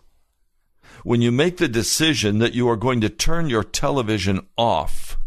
When 1.04 1.22
you 1.22 1.30
make 1.30 1.58
the 1.58 1.68
decision 1.68 2.38
that 2.38 2.54
you 2.54 2.68
are 2.68 2.76
going 2.76 3.00
to 3.02 3.08
turn 3.08 3.48
your 3.48 3.62
television 3.62 4.46
off, 4.56 5.18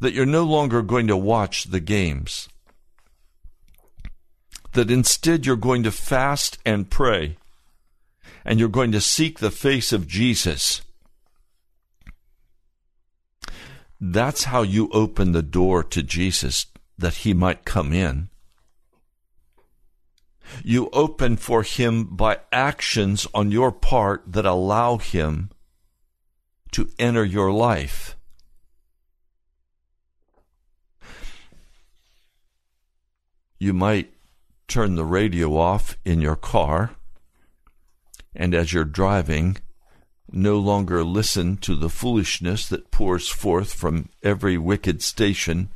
that 0.00 0.12
you're 0.12 0.26
no 0.26 0.44
longer 0.44 0.82
going 0.82 1.06
to 1.06 1.16
watch 1.16 1.64
the 1.64 1.80
games, 1.80 2.48
that 4.72 4.90
instead 4.90 5.46
you're 5.46 5.56
going 5.56 5.82
to 5.82 5.90
fast 5.90 6.58
and 6.64 6.90
pray, 6.90 7.36
and 8.44 8.58
you're 8.58 8.68
going 8.68 8.92
to 8.92 9.00
seek 9.00 9.38
the 9.38 9.50
face 9.50 9.92
of 9.92 10.06
Jesus 10.06 10.82
That's 14.00 14.44
how 14.44 14.62
you 14.62 14.88
open 14.92 15.32
the 15.32 15.42
door 15.42 15.82
to 15.82 16.02
Jesus 16.02 16.66
that 16.96 17.14
he 17.14 17.34
might 17.34 17.64
come 17.64 17.92
in. 17.92 18.28
You 20.64 20.88
open 20.92 21.36
for 21.36 21.62
him 21.62 22.04
by 22.04 22.38
actions 22.52 23.26
on 23.34 23.50
your 23.50 23.72
part 23.72 24.22
that 24.26 24.46
allow 24.46 24.98
him 24.98 25.50
to 26.72 26.88
enter 26.98 27.24
your 27.24 27.52
life. 27.52 28.16
You 33.58 33.74
might 33.74 34.12
turn 34.68 34.94
the 34.94 35.04
radio 35.04 35.56
off 35.56 35.96
in 36.04 36.20
your 36.20 36.36
car, 36.36 36.92
and 38.36 38.54
as 38.54 38.72
you're 38.72 38.84
driving, 38.84 39.56
no 40.30 40.58
longer 40.58 41.02
listen 41.02 41.56
to 41.56 41.74
the 41.74 41.88
foolishness 41.88 42.68
that 42.68 42.90
pours 42.90 43.28
forth 43.28 43.72
from 43.72 44.10
every 44.22 44.58
wicked 44.58 45.02
station. 45.02 45.70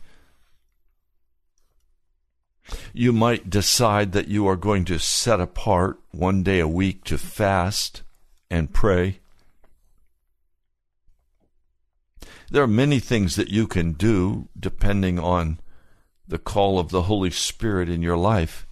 You 2.92 3.12
might 3.12 3.50
decide 3.50 4.12
that 4.12 4.28
you 4.28 4.46
are 4.46 4.56
going 4.56 4.84
to 4.84 4.98
set 4.98 5.40
apart 5.40 5.98
one 6.10 6.42
day 6.42 6.60
a 6.60 6.68
week 6.68 7.04
to 7.04 7.18
fast 7.18 8.02
and 8.50 8.72
pray. 8.72 9.18
There 12.50 12.62
are 12.62 12.68
many 12.68 13.00
things 13.00 13.36
that 13.36 13.48
you 13.48 13.66
can 13.66 13.92
do 13.92 14.48
depending 14.58 15.18
on 15.18 15.58
the 16.28 16.38
call 16.38 16.78
of 16.78 16.90
the 16.90 17.04
Holy 17.04 17.30
Spirit 17.30 17.88
in 17.88 18.02
your 18.02 18.18
life. 18.18 18.66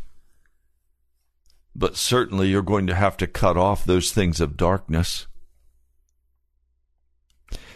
But 1.74 1.96
certainly 1.96 2.48
you're 2.48 2.62
going 2.62 2.86
to 2.88 2.94
have 2.94 3.16
to 3.18 3.26
cut 3.26 3.56
off 3.56 3.84
those 3.84 4.12
things 4.12 4.40
of 4.40 4.56
darkness 4.56 5.26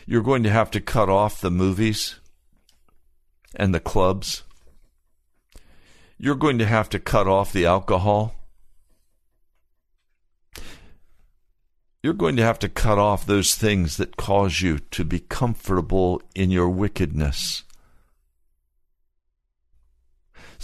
you're 0.06 0.22
going 0.22 0.42
to 0.42 0.50
have 0.50 0.70
to 0.72 0.80
cut 0.80 1.08
off 1.08 1.40
the 1.40 1.50
movies 1.50 2.16
and 3.56 3.74
the 3.74 3.80
clubs. 3.80 4.42
You're 6.18 6.34
going 6.34 6.58
to 6.58 6.66
have 6.66 6.88
to 6.90 6.98
cut 6.98 7.26
off 7.26 7.52
the 7.52 7.66
alcohol. 7.66 8.34
You're 12.02 12.12
going 12.12 12.36
to 12.36 12.42
have 12.42 12.58
to 12.58 12.68
cut 12.68 12.98
off 12.98 13.24
those 13.24 13.54
things 13.54 13.96
that 13.96 14.16
cause 14.16 14.60
you 14.60 14.78
to 14.90 15.04
be 15.04 15.20
comfortable 15.20 16.20
in 16.34 16.50
your 16.50 16.68
wickedness. 16.68 17.64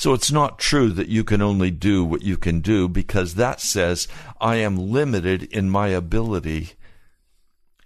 So 0.00 0.14
it's 0.14 0.32
not 0.32 0.58
true 0.58 0.92
that 0.92 1.10
you 1.10 1.24
can 1.24 1.42
only 1.42 1.70
do 1.70 2.02
what 2.02 2.22
you 2.22 2.38
can 2.38 2.60
do 2.60 2.88
because 2.88 3.34
that 3.34 3.60
says 3.60 4.08
I 4.40 4.56
am 4.56 4.78
limited 4.78 5.42
in 5.42 5.68
my 5.68 5.88
ability 5.88 6.70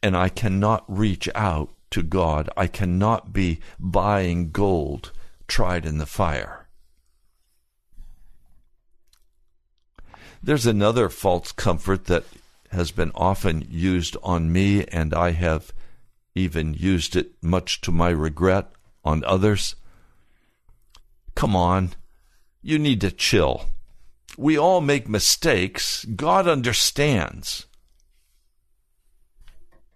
and 0.00 0.16
I 0.16 0.28
cannot 0.28 0.84
reach 0.86 1.28
out 1.34 1.70
to 1.90 2.04
God. 2.04 2.48
I 2.56 2.68
cannot 2.68 3.32
be 3.32 3.58
buying 3.80 4.52
gold 4.52 5.10
tried 5.48 5.84
in 5.84 5.98
the 5.98 6.06
fire. 6.06 6.68
There's 10.40 10.66
another 10.66 11.08
false 11.08 11.50
comfort 11.50 12.04
that 12.04 12.26
has 12.70 12.92
been 12.92 13.10
often 13.16 13.66
used 13.68 14.16
on 14.22 14.52
me, 14.52 14.84
and 14.84 15.12
I 15.12 15.32
have 15.32 15.72
even 16.36 16.74
used 16.74 17.16
it 17.16 17.32
much 17.42 17.80
to 17.80 17.90
my 17.90 18.10
regret 18.10 18.70
on 19.04 19.24
others. 19.24 19.74
Come 21.34 21.56
on, 21.56 21.90
you 22.64 22.78
need 22.78 23.02
to 23.02 23.10
chill. 23.10 23.66
We 24.38 24.58
all 24.58 24.80
make 24.80 25.06
mistakes. 25.06 26.04
God 26.06 26.48
understands. 26.48 27.66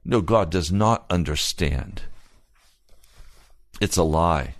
No, 0.04 0.20
God 0.20 0.50
does 0.50 0.70
not 0.70 1.06
understand. 1.08 2.02
It's 3.80 3.96
a 3.96 4.02
lie. 4.02 4.54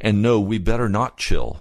And 0.00 0.22
no, 0.22 0.40
we 0.40 0.58
better 0.58 0.88
not 0.88 1.18
chill. 1.18 1.60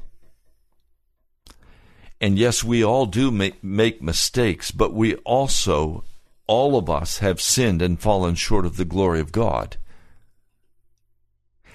And 2.21 2.39
yes, 2.39 2.63
we 2.63 2.83
all 2.83 3.05
do 3.05 3.31
make, 3.31 3.61
make 3.61 4.01
mistakes, 4.01 4.71
but 4.71 4.93
we 4.93 5.15
also, 5.17 6.05
all 6.47 6.77
of 6.77 6.89
us, 6.89 7.17
have 7.17 7.41
sinned 7.41 7.81
and 7.81 7.99
fallen 7.99 8.35
short 8.35 8.65
of 8.65 8.77
the 8.77 8.85
glory 8.85 9.19
of 9.19 9.33
God. 9.33 9.75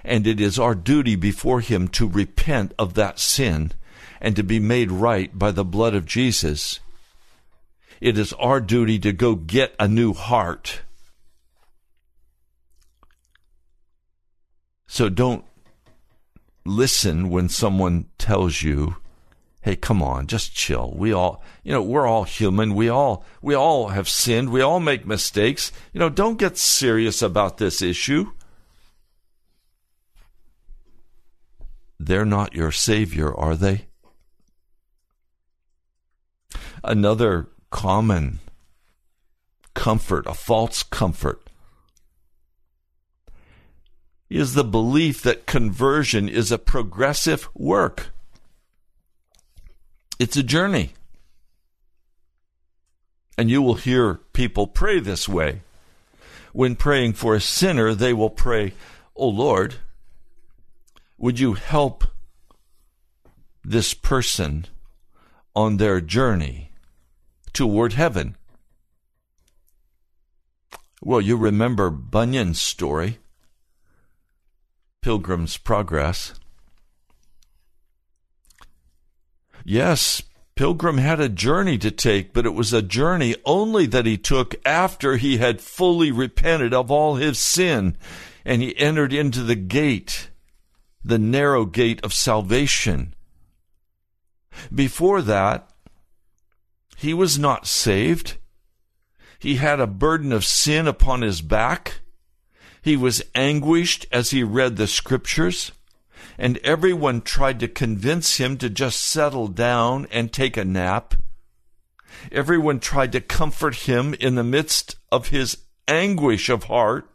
And 0.05 0.27
it 0.27 0.41
is 0.41 0.59
our 0.59 0.75
duty 0.75 1.17
before 1.17 1.61
Him 1.61 1.89
to 1.89 2.09
repent 2.09 2.75
of 2.79 2.95
that 2.95 3.19
sin 3.19 3.73
and 4.21 4.35
to 4.37 4.43
be 4.43 4.59
made 4.59 4.91
right 4.91 5.37
by 5.39 5.51
the 5.51 5.65
blood 5.65 5.95
of 5.95 6.07
Jesus 6.07 6.81
it 8.01 8.17
is 8.17 8.33
our 8.35 8.61
duty 8.61 8.99
to 9.01 9.13
go 9.13 9.35
get 9.35 9.75
a 9.79 9.89
new 9.89 10.13
heart. 10.13 10.83
So 14.87 15.09
don't 15.09 15.45
listen 16.65 17.29
when 17.29 17.49
someone 17.49 18.07
tells 18.19 18.63
you, 18.63 18.97
"Hey, 19.63 19.77
come 19.77 20.03
on, 20.03 20.27
just 20.27 20.55
chill. 20.55 20.95
We 20.97 21.13
all, 21.13 21.43
you 21.63 21.73
know, 21.73 21.83
we're 21.83 22.07
all 22.07 22.25
human. 22.25 22.75
We 22.75 22.89
all 22.89 23.25
we 23.43 23.55
all 23.55 23.89
have 23.89 24.09
sinned. 24.09 24.51
We 24.51 24.63
all 24.63 24.81
make 24.81 25.05
mistakes. 25.07 25.73
You 25.93 26.01
know, 26.01 26.09
don't 26.09 26.39
get 26.39 26.57
serious 26.57 27.21
about 27.21 27.59
this 27.59 27.83
issue." 27.83 28.33
They're 31.99 32.25
not 32.25 32.55
your 32.55 32.73
savior, 32.73 33.35
are 33.35 33.57
they? 33.57 33.87
Another 36.85 37.49
common 37.71 38.39
comfort, 39.75 40.27
a 40.27 40.35
false 40.35 40.83
comfort, 40.83 41.49
is 44.31 44.55
the 44.55 44.65
belief 44.65 45.23
that 45.23 45.47
conversion 45.47 46.29
is 46.29 46.53
a 46.53 46.59
progressive 46.59 47.49
work. 47.55 48.09
It's 50.19 50.37
a 50.37 50.43
journey. 50.43 50.93
And 53.37 53.51
you 53.51 53.63
will 53.63 53.75
hear 53.75 54.15
people 54.33 54.67
pray 54.67 55.01
this 55.01 55.29
way. 55.29 55.63
When 56.53 56.77
praying 56.77 57.13
for 57.15 57.35
a 57.35 57.41
sinner, 57.41 57.95
they 57.95 58.13
will 58.13 58.31
pray, 58.31 58.75
Oh 59.15 59.29
Lord, 59.29 59.77
would 61.19 61.39
you 61.39 61.55
help 61.55 62.05
this 63.65 63.93
person 63.93 64.67
on 65.55 65.77
their 65.77 66.01
journey 66.01 66.71
toward 67.53 67.93
heaven. 67.95 68.37
Well, 71.03 71.21
you 71.21 71.37
remember 71.37 71.91
Bunyan's 71.91 72.61
story, 72.61 73.19
Pilgrim's 75.03 75.57
Progress. 75.57 76.35
Yes, 79.65 80.23
Pilgrim 80.55 80.99
had 80.99 81.21
a 81.21 81.29
journey 81.29 81.79
to 81.79 81.91
take, 81.91 82.33
but 82.33 82.47
it 82.47 82.55
was 82.55 82.73
a 82.73 82.83
journey 82.83 83.37
only 83.45 83.87
that 83.87 84.07
he 84.07 84.17
took 84.17 84.55
after 84.65 85.17
he 85.17 85.39
had 85.39 85.61
fully 85.61 86.11
repented 86.11 86.73
of 86.73 86.91
all 86.91 87.17
his 87.17 87.39
sin 87.39 87.97
and 88.45 88.63
he 88.63 88.77
entered 88.79 89.13
into 89.13 89.43
the 89.43 89.57
gate, 89.57 90.31
the 91.05 91.19
narrow 91.19 91.65
gate 91.65 92.05
of 92.05 92.13
salvation. 92.13 93.15
Before 94.75 95.23
that, 95.23 95.71
he 96.97 97.15
was 97.15 97.39
not 97.39 97.67
saved. 97.67 98.37
He 99.39 99.57
had 99.57 99.79
a 99.79 99.87
burden 99.87 100.33
of 100.33 100.45
sin 100.45 100.89
upon 100.89 101.23
his 101.23 101.41
back. 101.41 102.01
He 102.83 102.97
was 102.97 103.23
anguished 103.35 104.07
as 104.11 104.31
he 104.31 104.43
read 104.43 104.77
the 104.77 104.87
scriptures, 104.87 105.73
and 106.37 106.59
everyone 106.59 107.21
tried 107.21 107.61
to 107.61 107.69
convince 107.69 108.39
him 108.39 108.57
to 108.59 108.69
just 108.69 109.03
settle 109.03 109.49
down 109.49 110.07
and 110.11 110.33
take 110.33 110.57
a 110.57 110.65
nap. 110.65 111.15
Everyone 112.33 112.81
tried 112.81 113.13
to 113.13 113.21
comfort 113.21 113.75
him 113.87 114.15
in 114.15 114.35
the 114.35 114.45
midst 114.45 114.97
of 115.13 115.29
his 115.29 115.59
anguish 115.87 116.49
of 116.49 116.65
heart. 116.65 117.09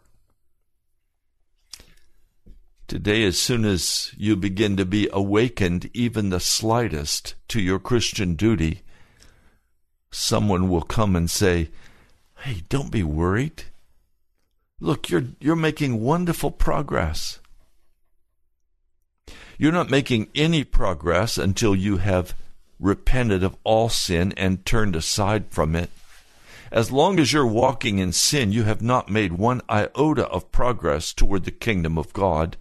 Today, 2.88 3.24
as 3.24 3.39
soon 3.39 3.65
as 3.65 4.12
you 4.17 4.36
begin 4.36 4.78
to 4.78 4.86
be 4.86 5.10
awakened, 5.12 5.89
even 5.93 6.30
the 6.30 6.39
slightest, 6.39 7.36
to 7.48 7.62
your 7.62 7.80
Christian 7.80 8.36
duty, 8.36 8.82
someone 10.12 10.69
will 10.69 10.82
come 10.82 11.15
and 11.15 11.30
say, 11.30 11.69
Hey, 12.39 12.63
don't 12.67 12.91
be 12.91 13.04
worried. 13.04 13.63
Look, 14.82 15.10
you're, 15.10 15.24
you're 15.39 15.56
making 15.56 16.02
wonderful 16.02 16.52
progress. 16.52 17.39
You're 19.58 19.72
not 19.72 19.89
making 19.89 20.28
any 20.36 20.63
progress 20.63 21.38
until 21.38 21.76
you 21.76 21.98
have 21.98 22.36
repented 22.80 23.43
of 23.43 23.56
all 23.63 23.88
sin 23.88 24.34
and 24.36 24.65
turned 24.65 24.96
aside 24.96 25.46
from 25.52 25.76
it. 25.76 25.89
As 26.69 26.91
long 26.91 27.19
as 27.19 27.32
you're 27.32 27.48
walking 27.48 28.00
in 28.00 28.12
sin, 28.12 28.52
you 28.52 28.63
have 28.63 28.82
not 28.82 29.10
made 29.10 29.34
one 29.34 29.62
iota 29.69 30.28
of 30.28 30.52
progress 30.52 31.13
toward 31.13 31.46
the 31.46 31.52
kingdom 31.52 31.98
of 31.98 32.12
God. 32.13 32.58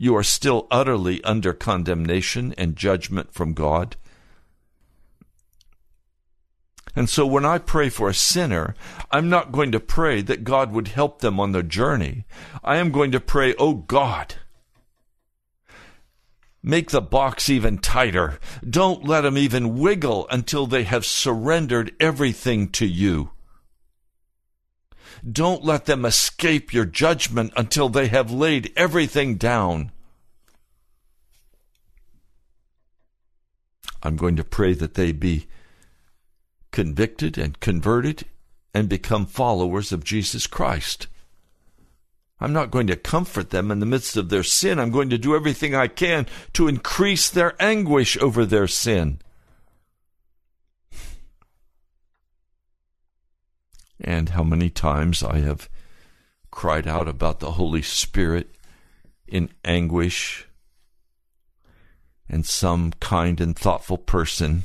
You 0.00 0.16
are 0.16 0.22
still 0.22 0.68
utterly 0.70 1.22
under 1.24 1.52
condemnation 1.52 2.54
and 2.56 2.76
judgment 2.76 3.34
from 3.34 3.52
God. 3.52 3.96
And 6.94 7.10
so 7.10 7.26
when 7.26 7.44
I 7.44 7.58
pray 7.58 7.88
for 7.88 8.08
a 8.08 8.14
sinner, 8.14 8.76
I'm 9.10 9.28
not 9.28 9.52
going 9.52 9.72
to 9.72 9.80
pray 9.80 10.22
that 10.22 10.44
God 10.44 10.72
would 10.72 10.88
help 10.88 11.20
them 11.20 11.40
on 11.40 11.50
their 11.50 11.62
journey. 11.62 12.24
I 12.62 12.76
am 12.76 12.92
going 12.92 13.10
to 13.10 13.20
pray, 13.20 13.54
oh 13.58 13.74
God, 13.74 14.36
make 16.62 16.90
the 16.90 17.00
box 17.00 17.50
even 17.50 17.78
tighter. 17.78 18.38
Don't 18.68 19.04
let 19.04 19.22
them 19.22 19.36
even 19.36 19.78
wiggle 19.78 20.28
until 20.30 20.66
they 20.66 20.84
have 20.84 21.04
surrendered 21.04 21.92
everything 21.98 22.68
to 22.70 22.86
you. 22.86 23.30
Don't 25.30 25.64
let 25.64 25.86
them 25.86 26.04
escape 26.04 26.72
your 26.72 26.84
judgment 26.84 27.52
until 27.56 27.88
they 27.88 28.08
have 28.08 28.30
laid 28.30 28.72
everything 28.76 29.36
down. 29.36 29.92
I'm 34.02 34.16
going 34.16 34.36
to 34.36 34.44
pray 34.44 34.74
that 34.74 34.94
they 34.94 35.12
be 35.12 35.46
convicted 36.70 37.36
and 37.36 37.58
converted 37.60 38.24
and 38.72 38.88
become 38.88 39.26
followers 39.26 39.92
of 39.92 40.04
Jesus 40.04 40.46
Christ. 40.46 41.08
I'm 42.40 42.52
not 42.52 42.70
going 42.70 42.86
to 42.86 42.96
comfort 42.96 43.50
them 43.50 43.70
in 43.70 43.80
the 43.80 43.86
midst 43.86 44.16
of 44.16 44.28
their 44.28 44.44
sin. 44.44 44.78
I'm 44.78 44.92
going 44.92 45.10
to 45.10 45.18
do 45.18 45.34
everything 45.34 45.74
I 45.74 45.88
can 45.88 46.26
to 46.52 46.68
increase 46.68 47.28
their 47.28 47.60
anguish 47.60 48.16
over 48.18 48.46
their 48.46 48.68
sin. 48.68 49.20
And 54.00 54.30
how 54.30 54.42
many 54.42 54.70
times 54.70 55.22
I 55.22 55.38
have 55.38 55.68
cried 56.50 56.86
out 56.86 57.08
about 57.08 57.40
the 57.40 57.52
Holy 57.52 57.82
Spirit 57.82 58.50
in 59.26 59.50
anguish, 59.64 60.46
and 62.28 62.46
some 62.46 62.92
kind 63.00 63.40
and 63.40 63.56
thoughtful 63.56 63.98
person 63.98 64.64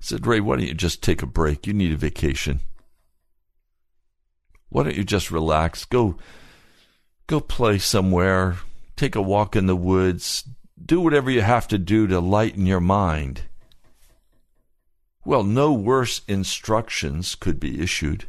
said, 0.00 0.26
Ray, 0.26 0.40
why 0.40 0.56
don't 0.56 0.66
you 0.66 0.74
just 0.74 1.02
take 1.02 1.22
a 1.22 1.26
break? 1.26 1.66
You 1.66 1.72
need 1.72 1.92
a 1.92 1.96
vacation. 1.96 2.60
Why 4.70 4.84
don't 4.84 4.96
you 4.96 5.04
just 5.04 5.30
relax? 5.30 5.84
Go 5.84 6.16
go 7.26 7.40
play 7.40 7.78
somewhere, 7.78 8.56
take 8.96 9.14
a 9.14 9.22
walk 9.22 9.54
in 9.54 9.66
the 9.66 9.76
woods, 9.76 10.44
do 10.82 11.00
whatever 11.00 11.30
you 11.30 11.42
have 11.42 11.68
to 11.68 11.78
do 11.78 12.06
to 12.06 12.20
lighten 12.20 12.66
your 12.66 12.80
mind. 12.80 13.42
Well, 15.28 15.44
no 15.44 15.74
worse 15.74 16.22
instructions 16.26 17.34
could 17.34 17.60
be 17.60 17.82
issued. 17.82 18.24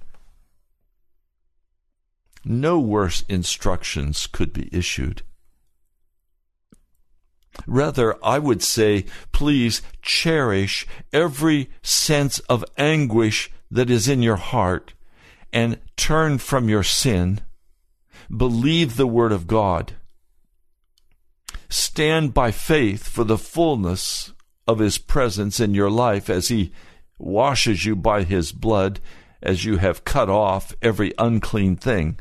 No 2.44 2.78
worse 2.78 3.24
instructions 3.30 4.28
could 4.28 4.52
be 4.52 4.68
issued. 4.74 5.22
Rather, 7.66 8.18
I 8.22 8.38
would 8.38 8.62
say, 8.62 9.06
please 9.32 9.82
cherish 10.02 10.86
every 11.14 11.70
sense 11.82 12.40
of 12.50 12.66
anguish 12.78 13.50
that 13.72 13.90
is 13.90 14.10
in 14.10 14.22
your 14.22 14.36
heart 14.36 14.94
and 15.54 15.80
turn 15.96 16.38
from 16.38 16.68
your 16.68 16.84
sin. 16.84 17.40
Believe 18.30 18.98
the 18.98 19.08
Word 19.08 19.32
of 19.32 19.48
God. 19.48 19.94
Stand 21.70 22.34
by 22.34 22.52
faith 22.52 23.08
for 23.08 23.24
the 23.24 23.38
fullness 23.38 24.34
of 24.68 24.80
His 24.80 24.98
presence 24.98 25.62
in 25.62 25.74
your 25.74 25.90
life 25.90 26.30
as 26.30 26.50
He 26.50 26.74
washes 27.19 27.86
you 27.86 27.95
by 27.95 28.23
His 28.23 28.51
blood 28.51 28.99
as 29.41 29.65
you 29.65 29.77
have 29.77 30.03
cut 30.03 30.29
off 30.29 30.73
every 30.82 31.13
unclean 31.17 31.75
thing. 31.75 32.19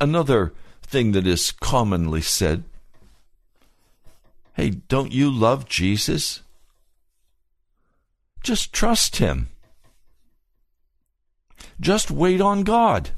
Another 0.00 0.52
thing 0.82 1.12
that 1.12 1.26
is 1.26 1.52
commonly 1.52 2.20
said 2.20 2.64
Hey, 4.54 4.70
don't 4.70 5.12
you 5.12 5.30
love 5.30 5.68
Jesus? 5.68 6.42
Just 8.42 8.72
trust 8.72 9.16
Him. 9.16 9.48
Just 11.80 12.10
wait 12.10 12.40
on 12.40 12.62
God. 12.62 13.10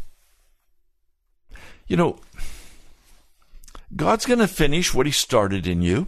You 1.87 1.97
know, 1.97 2.19
God's 3.95 4.25
going 4.25 4.39
to 4.39 4.49
finish 4.49 4.95
what 4.95 5.07
He 5.07 5.13
started 5.13 5.67
in 5.67 5.83
you. 5.83 6.07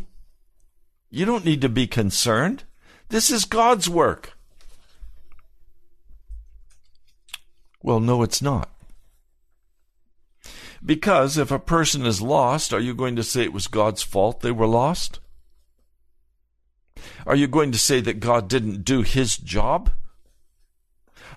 You 1.11 1.25
don't 1.25 1.45
need 1.45 1.61
to 1.63 1.69
be 1.69 1.87
concerned. 1.87 2.65
This 3.09 3.31
is 3.31 3.45
God's 3.45 3.89
work. 3.89 4.35
Well, 7.83 8.01
no, 8.01 8.23
it's 8.23 8.43
not. 8.43 8.69
Because 10.85 11.39
if 11.39 11.51
a 11.51 11.59
person 11.59 12.05
is 12.05 12.21
lost, 12.21 12.73
are 12.73 12.81
you 12.81 12.95
going 12.95 13.17
to 13.17 13.23
say 13.23 13.43
it 13.43 13.53
was 13.53 13.67
God's 13.67 14.03
fault 14.03 14.41
they 14.41 14.53
were 14.53 14.67
lost? 14.67 15.21
Are 17.27 17.37
you 17.37 17.47
going 17.47 17.73
to 17.73 17.79
say 17.79 18.01
that 18.01 18.21
God 18.21 18.49
didn't 18.49 18.85
do 18.85 19.03
his 19.03 19.37
job? 19.37 19.91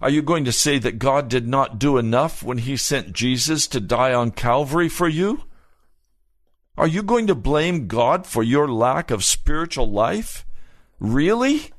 Are 0.01 0.09
you 0.09 0.21
going 0.21 0.45
to 0.45 0.51
say 0.51 0.79
that 0.79 0.99
God 0.99 1.27
did 1.27 1.47
not 1.47 1.79
do 1.79 1.97
enough 1.97 2.41
when 2.41 2.59
he 2.59 2.75
sent 2.75 3.13
Jesus 3.13 3.67
to 3.67 3.79
die 3.79 4.13
on 4.13 4.31
Calvary 4.31 4.89
for 4.89 5.07
you? 5.07 5.43
Are 6.77 6.87
you 6.87 7.03
going 7.03 7.27
to 7.27 7.35
blame 7.35 7.87
God 7.87 8.25
for 8.25 8.43
your 8.43 8.67
lack 8.67 9.11
of 9.11 9.23
spiritual 9.23 9.91
life? 9.91 10.45
Really? 10.99 11.71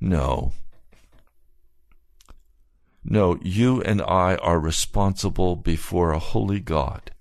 No. 0.00 0.52
No, 3.02 3.38
you 3.40 3.80
and 3.82 4.02
I 4.02 4.36
are 4.36 4.58
responsible 4.58 5.56
before 5.56 6.12
a 6.12 6.18
holy 6.18 6.60
God 6.60 7.12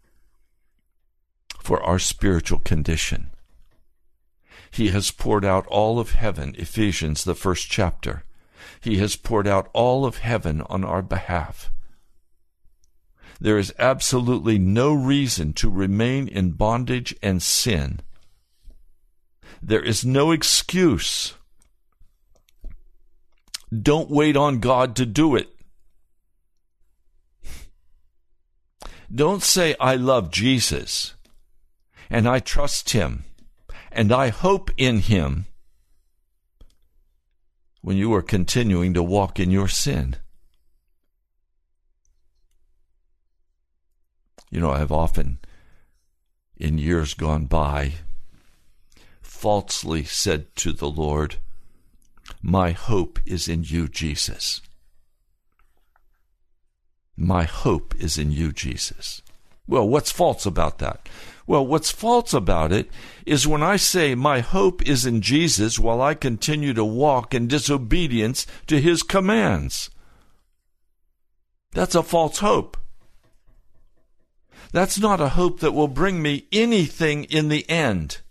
for 1.62 1.82
our 1.82 2.00
spiritual 2.00 2.60
condition. 2.60 3.32
He 4.72 4.90
has 4.90 5.10
poured 5.10 5.46
out 5.46 5.66
all 5.68 6.00
of 6.00 6.12
heaven, 6.12 6.54
Ephesians, 6.58 7.24
the 7.24 7.34
first 7.34 7.70
chapter. 7.70 8.24
He 8.82 8.98
has 8.98 9.16
poured 9.16 9.48
out 9.48 9.70
all 9.74 10.06
of 10.06 10.18
heaven 10.18 10.62
on 10.62 10.84
our 10.84 11.02
behalf. 11.02 11.72
There 13.40 13.58
is 13.58 13.74
absolutely 13.78 14.58
no 14.58 14.94
reason 14.94 15.54
to 15.54 15.70
remain 15.70 16.28
in 16.28 16.52
bondage 16.52 17.16
and 17.22 17.42
sin. 17.42 18.00
There 19.62 19.84
is 19.84 20.06
no 20.06 20.32
excuse. 20.32 21.34
Don't 23.82 24.10
wait 24.10 24.38
on 24.38 24.60
God 24.60 24.96
to 24.98 25.06
do 25.06 25.36
it. 25.36 25.50
Don't 29.14 29.44
say, 29.44 29.76
I 29.80 29.96
love 29.96 30.32
Jesus 30.32 31.16
and 32.10 32.28
I 32.28 32.40
trust 32.40 32.92
him 32.92 33.24
and 33.92 34.12
I 34.12 34.30
hope 34.30 34.72
in 34.78 35.00
him 35.00 35.46
when 37.82 37.98
you 37.98 38.14
are 38.14 38.22
continuing 38.22 38.94
to 38.94 39.04
walk 39.04 39.40
in 39.40 39.52
your 39.52 39.68
sin. 39.68 40.18
You 44.56 44.62
know, 44.62 44.72
I've 44.72 44.90
often, 44.90 45.40
in 46.56 46.78
years 46.78 47.14
gone 47.14 47.46
by, 47.46 47.96
falsely 49.22 50.06
said 50.06 50.56
to 50.56 50.72
the 50.72 50.90
Lord, 50.90 51.40
My 52.42 52.72
hope 52.72 53.20
is 53.26 53.50
in 53.50 53.66
you, 53.66 53.90
Jesus. 53.90 54.62
My 57.18 57.44
hope 57.44 57.96
is 58.00 58.18
in 58.18 58.32
you, 58.32 58.54
Jesus. 58.54 59.22
Well, 59.68 59.90
what's 59.90 60.14
false 60.14 60.46
about 60.46 60.78
that? 60.78 61.10
Well, 61.46 61.68
what's 61.68 61.92
false 61.92 62.34
about 62.34 62.72
it 62.72 62.90
is 63.26 63.46
when 63.46 63.62
I 63.62 63.76
say 63.76 64.16
my 64.16 64.40
hope 64.40 64.82
is 64.88 65.06
in 65.06 65.20
Jesus 65.20 65.78
while 65.78 66.02
I 66.02 66.14
continue 66.14 66.74
to 66.76 66.86
walk 66.86 67.34
in 67.34 67.50
disobedience 67.50 68.48
to 68.68 68.80
his 68.80 69.04
commands. 69.04 69.90
That's 71.74 71.94
a 71.94 72.02
false 72.02 72.38
hope. 72.40 72.78
That's 74.72 75.00
not 75.00 75.22
a 75.22 75.30
hope 75.30 75.60
that 75.60 75.74
will 75.74 75.88
bring 75.88 76.22
me 76.22 76.48
anything 76.52 77.26
in 77.26 77.50
the 77.50 77.70
end. 77.70 78.22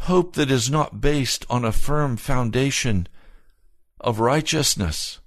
Hope 0.00 0.34
that 0.36 0.50
is 0.50 0.70
not 0.70 1.00
based 1.00 1.44
on 1.50 1.64
a 1.64 1.72
firm 1.72 2.16
foundation 2.16 3.08
of 4.00 4.20
righteousness, 4.20 5.18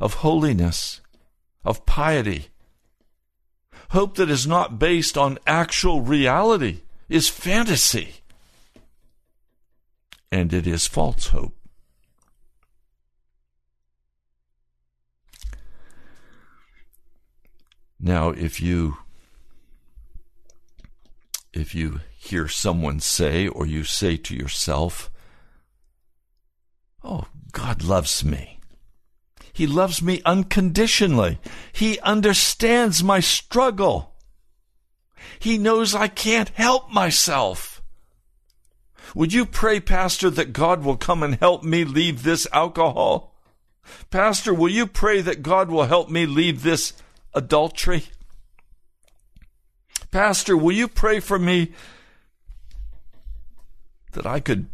of 0.00 0.14
holiness, 0.14 1.00
of 1.64 1.86
piety. 1.86 2.48
Hope 3.90 4.16
that 4.16 4.30
is 4.30 4.46
not 4.46 4.78
based 4.78 5.16
on 5.16 5.38
actual 5.46 6.02
reality 6.02 6.80
is 7.08 7.28
fantasy. 7.28 8.16
And 10.30 10.52
it 10.52 10.66
is 10.66 10.86
false 10.86 11.28
hope. 11.28 11.55
Now, 18.06 18.28
if 18.28 18.60
you 18.60 18.98
if 21.52 21.74
you 21.74 22.02
hear 22.16 22.46
someone 22.46 23.00
say 23.00 23.48
or 23.48 23.66
you 23.66 23.82
say 23.82 24.16
to 24.18 24.36
yourself, 24.36 25.10
"Oh, 27.02 27.24
God 27.50 27.82
loves 27.82 28.24
me. 28.24 28.60
He 29.52 29.66
loves 29.66 30.02
me 30.02 30.22
unconditionally. 30.24 31.40
He 31.72 31.98
understands 31.98 33.02
my 33.02 33.18
struggle. 33.18 34.14
He 35.40 35.58
knows 35.58 35.92
I 35.92 36.06
can't 36.06 36.50
help 36.50 36.92
myself." 36.92 37.82
Would 39.16 39.32
you 39.32 39.44
pray, 39.44 39.80
Pastor, 39.80 40.30
that 40.30 40.52
God 40.52 40.84
will 40.84 40.96
come 40.96 41.24
and 41.24 41.40
help 41.40 41.64
me 41.64 41.82
leave 41.84 42.22
this 42.22 42.46
alcohol? 42.52 43.34
Pastor, 44.10 44.54
will 44.54 44.68
you 44.68 44.86
pray 44.86 45.20
that 45.22 45.42
God 45.42 45.70
will 45.70 45.86
help 45.86 46.08
me 46.08 46.24
leave 46.24 46.62
this 46.62 46.92
adultery? 47.36 48.06
Pastor, 50.10 50.56
will 50.56 50.72
you 50.72 50.88
pray 50.88 51.20
for 51.20 51.38
me 51.38 51.72
that 54.12 54.26
I 54.26 54.40
could 54.40 54.66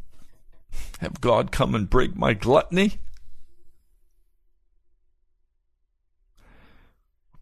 have 1.00 1.20
God 1.20 1.50
come 1.50 1.74
and 1.74 1.90
break 1.90 2.16
my 2.16 2.32
gluttony? 2.32 3.00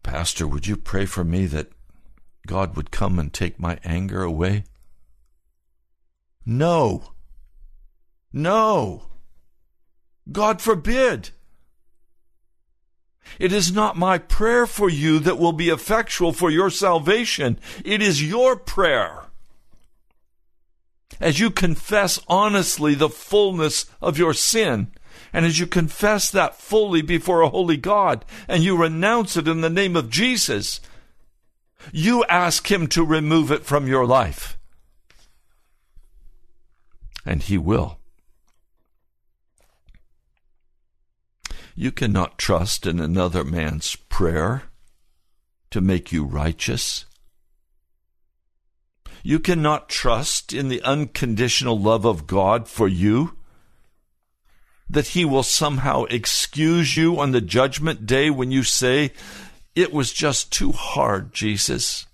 Pastor, 0.01 0.47
would 0.47 0.65
you 0.65 0.75
pray 0.75 1.05
for 1.05 1.23
me 1.23 1.45
that 1.45 1.71
God 2.47 2.75
would 2.75 2.89
come 2.89 3.19
and 3.19 3.31
take 3.31 3.59
my 3.59 3.79
anger 3.83 4.23
away? 4.23 4.63
No. 6.45 7.13
No. 8.33 9.03
God 10.31 10.61
forbid. 10.61 11.29
It 13.39 13.51
is 13.51 13.71
not 13.71 13.97
my 13.97 14.17
prayer 14.17 14.67
for 14.67 14.89
you 14.89 15.19
that 15.19 15.37
will 15.37 15.53
be 15.53 15.69
effectual 15.69 16.33
for 16.33 16.49
your 16.49 16.69
salvation. 16.69 17.59
It 17.85 18.01
is 18.01 18.27
your 18.27 18.55
prayer. 18.55 19.25
As 21.19 21.39
you 21.39 21.51
confess 21.51 22.19
honestly 22.27 22.95
the 22.95 23.09
fullness 23.09 23.85
of 24.01 24.17
your 24.17 24.33
sin, 24.33 24.91
and 25.33 25.45
as 25.45 25.59
you 25.59 25.67
confess 25.67 26.29
that 26.31 26.55
fully 26.55 27.01
before 27.01 27.41
a 27.41 27.49
holy 27.49 27.77
God, 27.77 28.25
and 28.47 28.63
you 28.63 28.75
renounce 28.75 29.37
it 29.37 29.47
in 29.47 29.61
the 29.61 29.69
name 29.69 29.95
of 29.95 30.09
Jesus, 30.09 30.81
you 31.91 32.23
ask 32.25 32.69
Him 32.69 32.87
to 32.87 33.05
remove 33.05 33.51
it 33.51 33.65
from 33.65 33.87
your 33.87 34.05
life. 34.05 34.57
And 37.25 37.43
He 37.43 37.57
will. 37.57 38.00
You 41.75 41.91
cannot 41.91 42.37
trust 42.37 42.85
in 42.85 42.99
another 42.99 43.43
man's 43.43 43.95
prayer 43.95 44.63
to 45.69 45.81
make 45.81 46.11
you 46.11 46.25
righteous. 46.25 47.05
You 49.23 49.39
cannot 49.39 49.87
trust 49.87 50.51
in 50.51 50.67
the 50.67 50.81
unconditional 50.81 51.79
love 51.79 52.05
of 52.05 52.27
God 52.27 52.67
for 52.67 52.87
you, 52.87 53.37
that 54.89 55.09
He 55.09 55.23
will 55.23 55.43
somehow 55.43 56.03
excuse 56.05 56.97
you 56.97 57.19
on 57.19 57.31
the 57.31 57.41
judgment 57.41 58.05
day 58.05 58.29
when 58.29 58.51
you 58.51 58.63
say, 58.63 59.13
It 59.73 59.93
was 59.93 60.11
just 60.11 60.51
too 60.51 60.73
hard, 60.73 61.33
Jesus. 61.33 62.05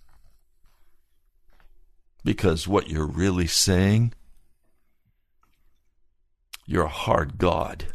Because 2.23 2.67
what 2.67 2.89
you're 2.89 3.07
really 3.07 3.47
saying, 3.47 4.13
you're 6.65 6.85
a 6.85 6.89
hard 6.89 7.37
God 7.37 7.87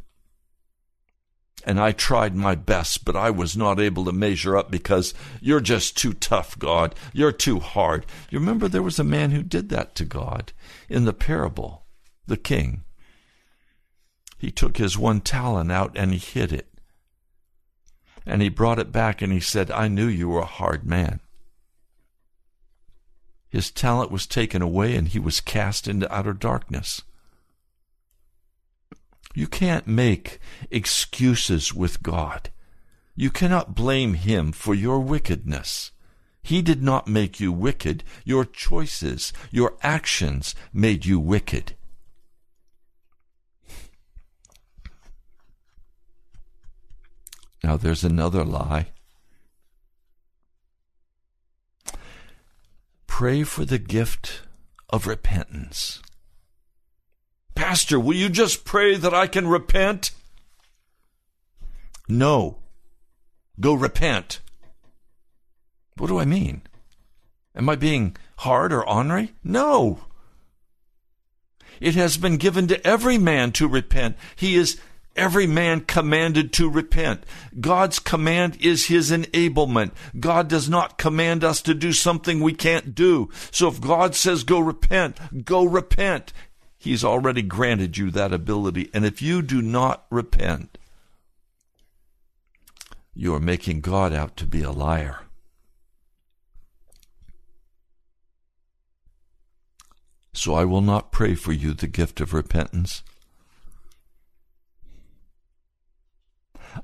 and 1.64 1.78
I 1.78 1.92
tried 1.92 2.34
my 2.34 2.54
best, 2.54 3.04
but 3.04 3.16
I 3.16 3.30
was 3.30 3.56
not 3.56 3.78
able 3.78 4.04
to 4.04 4.12
measure 4.12 4.56
up 4.56 4.70
because 4.70 5.14
you're 5.40 5.60
just 5.60 5.96
too 5.96 6.12
tough, 6.12 6.58
God. 6.58 6.94
You're 7.12 7.32
too 7.32 7.60
hard. 7.60 8.06
You 8.30 8.38
remember 8.38 8.68
there 8.68 8.82
was 8.82 8.98
a 8.98 9.04
man 9.04 9.30
who 9.30 9.42
did 9.42 9.68
that 9.68 9.94
to 9.96 10.04
God 10.04 10.52
in 10.88 11.04
the 11.04 11.12
parable, 11.12 11.84
the 12.26 12.36
king. 12.36 12.82
He 14.38 14.50
took 14.50 14.76
his 14.76 14.98
one 14.98 15.20
talent 15.20 15.70
out 15.70 15.96
and 15.96 16.12
he 16.12 16.18
hid 16.18 16.52
it. 16.52 16.68
And 18.26 18.42
he 18.42 18.48
brought 18.48 18.78
it 18.78 18.92
back 18.92 19.22
and 19.22 19.32
he 19.32 19.40
said, 19.40 19.70
I 19.70 19.88
knew 19.88 20.06
you 20.06 20.28
were 20.28 20.40
a 20.40 20.46
hard 20.46 20.84
man. 20.84 21.20
His 23.48 23.70
talent 23.70 24.10
was 24.10 24.26
taken 24.26 24.62
away 24.62 24.96
and 24.96 25.08
he 25.08 25.18
was 25.18 25.40
cast 25.40 25.86
into 25.86 26.12
outer 26.12 26.32
darkness. 26.32 27.02
You 29.34 29.46
can't 29.46 29.86
make 29.86 30.38
excuses 30.70 31.72
with 31.74 32.02
God. 32.02 32.50
You 33.14 33.30
cannot 33.30 33.74
blame 33.74 34.14
Him 34.14 34.52
for 34.52 34.74
your 34.74 35.00
wickedness. 35.00 35.90
He 36.42 36.60
did 36.60 36.82
not 36.82 37.06
make 37.06 37.38
you 37.38 37.52
wicked. 37.52 38.02
Your 38.24 38.44
choices, 38.44 39.32
your 39.50 39.76
actions 39.82 40.54
made 40.72 41.06
you 41.06 41.20
wicked. 41.20 41.76
Now 47.62 47.76
there's 47.76 48.02
another 48.02 48.44
lie. 48.44 48.88
Pray 53.06 53.44
for 53.44 53.64
the 53.64 53.78
gift 53.78 54.42
of 54.90 55.06
repentance. 55.06 56.02
Pastor, 57.54 57.98
will 58.00 58.16
you 58.16 58.28
just 58.28 58.64
pray 58.64 58.96
that 58.96 59.14
I 59.14 59.26
can 59.26 59.46
repent? 59.46 60.10
No. 62.08 62.58
Go 63.60 63.74
repent. 63.74 64.40
What 65.96 66.08
do 66.08 66.18
I 66.18 66.24
mean? 66.24 66.62
Am 67.54 67.68
I 67.68 67.76
being 67.76 68.16
hard 68.38 68.72
or 68.72 68.88
ornery? 68.88 69.34
No. 69.44 70.00
It 71.80 71.94
has 71.94 72.16
been 72.16 72.36
given 72.36 72.68
to 72.68 72.86
every 72.86 73.18
man 73.18 73.52
to 73.52 73.68
repent. 73.68 74.16
He 74.36 74.54
is 74.54 74.80
every 75.16 75.46
man 75.46 75.80
commanded 75.80 76.52
to 76.54 76.70
repent. 76.70 77.24
God's 77.60 77.98
command 77.98 78.56
is 78.60 78.86
his 78.86 79.10
enablement. 79.10 79.92
God 80.18 80.48
does 80.48 80.68
not 80.68 80.98
command 80.98 81.44
us 81.44 81.60
to 81.62 81.74
do 81.74 81.92
something 81.92 82.40
we 82.40 82.54
can't 82.54 82.94
do. 82.94 83.28
So 83.50 83.68
if 83.68 83.80
God 83.80 84.14
says 84.14 84.44
go 84.44 84.60
repent, 84.60 85.44
go 85.44 85.64
repent. 85.64 86.32
He's 86.82 87.04
already 87.04 87.42
granted 87.42 87.96
you 87.96 88.10
that 88.10 88.32
ability. 88.32 88.90
And 88.92 89.04
if 89.04 89.22
you 89.22 89.40
do 89.40 89.62
not 89.62 90.04
repent, 90.10 90.78
you 93.14 93.32
are 93.36 93.38
making 93.38 93.82
God 93.82 94.12
out 94.12 94.36
to 94.38 94.46
be 94.46 94.64
a 94.64 94.72
liar. 94.72 95.20
So 100.32 100.54
I 100.54 100.64
will 100.64 100.80
not 100.80 101.12
pray 101.12 101.36
for 101.36 101.52
you 101.52 101.72
the 101.72 101.86
gift 101.86 102.20
of 102.20 102.34
repentance. 102.34 103.04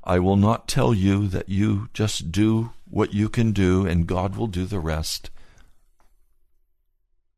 I 0.05 0.19
will 0.19 0.37
not 0.37 0.69
tell 0.69 0.93
you 0.93 1.27
that 1.27 1.49
you 1.49 1.89
just 1.93 2.31
do 2.31 2.71
what 2.89 3.13
you 3.13 3.27
can 3.27 3.51
do 3.51 3.85
and 3.85 4.07
God 4.07 4.37
will 4.37 4.47
do 4.47 4.63
the 4.63 4.79
rest. 4.79 5.29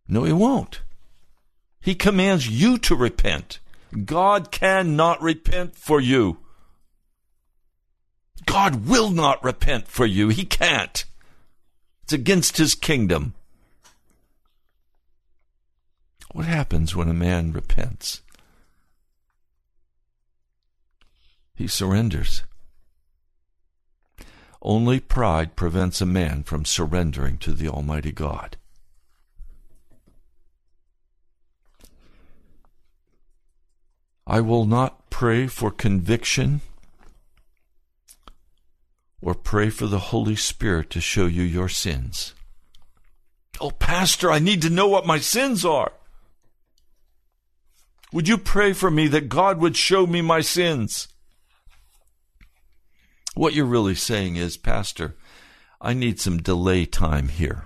No, 0.08 0.26
He 0.26 0.32
won't. 0.34 0.82
He 1.82 1.96
commands 1.96 2.48
you 2.48 2.78
to 2.78 2.96
repent. 2.96 3.60
God 4.06 4.52
cannot 4.52 5.22
repent 5.22 5.76
for 5.76 6.00
you. 6.00 6.38
God 8.46 8.88
will 8.88 9.10
not 9.10 9.44
repent 9.44 9.88
for 9.88 10.06
you. 10.06 10.30
He 10.30 10.46
can't. 10.46 11.04
It's 12.04 12.13
against 12.13 12.58
His 12.58 12.76
kingdom. 12.76 13.34
What 16.34 16.46
happens 16.46 16.96
when 16.96 17.10
a 17.10 17.13
man 17.13 17.52
repents? 17.52 18.22
He 21.56 21.67
surrenders. 21.67 22.44
Only 24.62 25.00
pride 25.00 25.56
prevents 25.56 26.02
a 26.02 26.06
man 26.06 26.44
from 26.44 26.65
surrendering 26.65 27.38
to 27.39 27.54
the 27.54 27.67
Almighty 27.67 28.12
God. 28.12 28.58
I 34.32 34.39
will 34.39 34.65
not 34.65 35.10
pray 35.10 35.48
for 35.48 35.72
conviction 35.72 36.62
or 39.22 39.36
pray 39.36 39.70
for 39.70 39.88
the 39.88 40.00
Holy 40.00 40.38
Spirit 40.38 40.89
to 40.91 41.02
show 41.02 41.26
you 41.26 41.44
your 41.44 41.67
sins. 41.67 42.34
Oh, 43.60 43.72
Pastor, 43.72 44.32
I 44.32 44.39
need 44.39 44.62
to 44.62 44.70
know 44.70 44.88
what 44.88 45.06
my 45.06 45.20
sins 45.20 45.65
are. 45.65 45.91
Would 48.13 48.30
you 48.30 48.38
pray 48.38 48.72
for 48.72 48.89
me 48.89 49.08
that 49.10 49.28
God 49.28 49.58
would 49.58 49.76
show 49.76 50.08
me 50.08 50.22
my 50.22 50.39
sins? 50.39 51.10
What 53.34 53.54
you're 53.54 53.65
really 53.65 53.96
saying 53.96 54.38
is, 54.38 54.56
Pastor, 54.56 55.17
I 55.82 55.94
need 55.94 56.22
some 56.22 56.41
delay 56.41 56.86
time 56.86 57.28
here. 57.28 57.65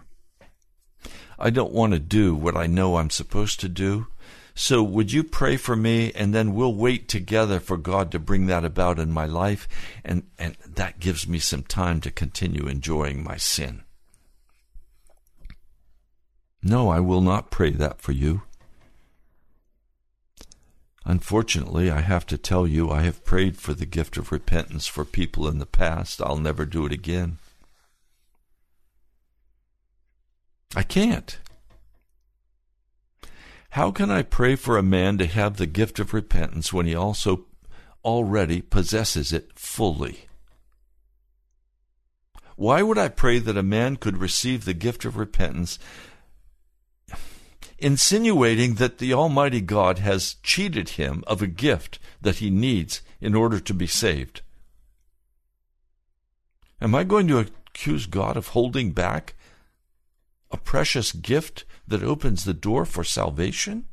I 1.37 1.51
don't 1.51 1.73
want 1.73 1.93
to 1.93 1.99
do 1.99 2.33
what 2.33 2.57
I 2.57 2.65
know 2.65 2.97
I'm 2.97 3.11
supposed 3.11 3.59
to 3.59 3.69
do. 3.69 4.07
So 4.57 4.81
would 4.81 5.11
you 5.11 5.25
pray 5.25 5.57
for 5.57 5.75
me 5.75 6.13
and 6.15 6.33
then 6.33 6.55
we'll 6.55 6.73
wait 6.73 7.09
together 7.09 7.59
for 7.59 7.75
God 7.75 8.09
to 8.11 8.19
bring 8.19 8.47
that 8.47 8.63
about 8.63 8.99
in 8.99 9.11
my 9.11 9.25
life 9.25 9.67
and 10.03 10.23
and 10.39 10.55
that 10.65 10.99
gives 10.99 11.27
me 11.27 11.39
some 11.39 11.63
time 11.63 11.99
to 12.01 12.09
continue 12.09 12.65
enjoying 12.65 13.21
my 13.21 13.35
sin. 13.35 13.83
No, 16.63 16.89
I 16.89 17.01
will 17.01 17.21
not 17.21 17.51
pray 17.51 17.71
that 17.71 18.01
for 18.01 18.13
you. 18.13 18.43
Unfortunately, 21.03 21.91
I 21.91 22.01
have 22.01 22.25
to 22.27 22.37
tell 22.37 22.65
you, 22.65 22.89
I 22.89 23.01
have 23.01 23.25
prayed 23.25 23.57
for 23.57 23.73
the 23.75 23.85
gift 23.85 24.17
of 24.17 24.31
repentance 24.31 24.87
for 24.87 25.05
people 25.05 25.47
in 25.47 25.59
the 25.59 25.67
past. 25.67 26.21
I'll 26.21 26.37
never 26.37 26.65
do 26.65 26.85
it 26.85 26.91
again. 26.91 27.37
I 30.75 30.81
can't. 30.81 31.37
How 33.75 33.91
can 33.91 34.09
I 34.09 34.21
pray 34.21 34.55
for 34.55 34.77
a 34.77 34.81
man 34.81 35.17
to 35.17 35.25
have 35.25 35.57
the 35.57 35.65
gift 35.65 35.99
of 35.99 36.13
repentance 36.13 36.71
when 36.71 36.85
he 36.85 36.95
also 36.95 37.47
already 38.05 38.61
possesses 38.61 39.33
it 39.33 39.51
fully? 39.59 40.29
Why 42.55 42.81
would 42.81 42.97
I 42.97 43.09
pray 43.09 43.37
that 43.39 43.57
a 43.57 43.61
man 43.61 43.97
could 43.97 44.15
receive 44.15 44.63
the 44.63 44.73
gift 44.73 45.03
of 45.03 45.17
repentance 45.17 45.77
insinuating 47.77 48.75
that 48.75 48.99
the 48.99 49.13
Almighty 49.13 49.59
God 49.59 49.99
has 49.99 50.35
cheated 50.41 50.91
him 50.91 51.21
of 51.27 51.41
a 51.41 51.47
gift 51.47 51.99
that 52.21 52.37
he 52.37 52.49
needs 52.49 53.01
in 53.19 53.35
order 53.35 53.59
to 53.59 53.73
be 53.73 53.87
saved. 53.87 54.39
Am 56.79 56.95
I 56.95 57.03
going 57.03 57.27
to 57.27 57.39
accuse 57.39 58.05
God 58.05 58.37
of 58.37 58.47
holding 58.47 58.93
back 58.93 59.35
a 60.49 60.55
precious 60.55 61.11
gift 61.11 61.65
that 61.87 62.03
opens 62.03 62.43
the 62.43 62.53
door 62.53 62.85
for 62.85 63.03
salvation? 63.03 63.85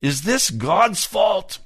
Is 0.00 0.22
this 0.22 0.50
God's 0.50 1.04
fault? 1.04 1.58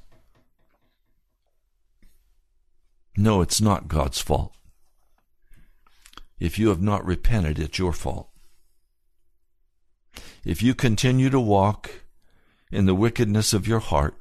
No, 3.17 3.41
it's 3.41 3.61
not 3.61 3.87
God's 3.87 4.19
fault. 4.19 4.53
If 6.39 6.59
you 6.59 6.67
have 6.69 6.81
not 6.81 7.05
repented, 7.05 7.59
it's 7.59 7.79
your 7.79 7.93
fault 7.93 8.29
if 10.45 10.61
you 10.61 10.75
continue 10.75 11.31
to 11.31 11.39
walk 11.39 12.03
in 12.71 12.85
the 12.85 12.95
wickedness 12.95 13.51
of 13.51 13.67
your 13.67 13.79
heart, 13.79 14.15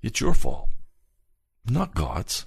it's 0.00 0.20
your 0.20 0.34
fault, 0.34 0.68
not 1.68 1.94
God's. 1.94 2.44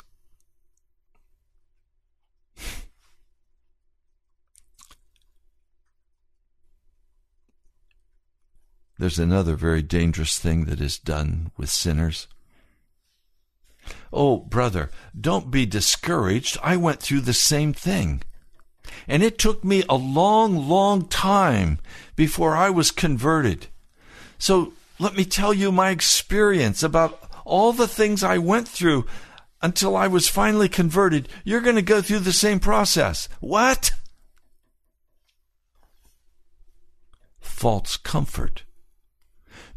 There's 9.01 9.17
another 9.17 9.55
very 9.55 9.81
dangerous 9.81 10.37
thing 10.37 10.65
that 10.65 10.79
is 10.79 10.99
done 10.99 11.49
with 11.57 11.71
sinners. 11.71 12.27
Oh, 14.13 14.37
brother, 14.37 14.91
don't 15.19 15.49
be 15.49 15.65
discouraged. 15.65 16.59
I 16.61 16.77
went 16.77 16.99
through 16.99 17.21
the 17.21 17.33
same 17.33 17.73
thing. 17.73 18.21
And 19.07 19.23
it 19.23 19.39
took 19.39 19.63
me 19.63 19.83
a 19.89 19.95
long, 19.95 20.55
long 20.55 21.07
time 21.07 21.79
before 22.15 22.55
I 22.55 22.69
was 22.69 22.91
converted. 22.91 23.65
So 24.37 24.73
let 24.99 25.15
me 25.15 25.25
tell 25.25 25.51
you 25.51 25.71
my 25.71 25.89
experience 25.89 26.83
about 26.83 27.27
all 27.43 27.73
the 27.73 27.87
things 27.87 28.23
I 28.23 28.37
went 28.37 28.67
through 28.67 29.07
until 29.63 29.95
I 29.95 30.05
was 30.05 30.29
finally 30.29 30.69
converted. 30.69 31.27
You're 31.43 31.61
going 31.61 31.75
to 31.75 31.81
go 31.81 32.03
through 32.03 32.19
the 32.19 32.31
same 32.31 32.59
process. 32.59 33.27
What? 33.39 33.93
False 37.39 37.97
comfort. 37.97 38.61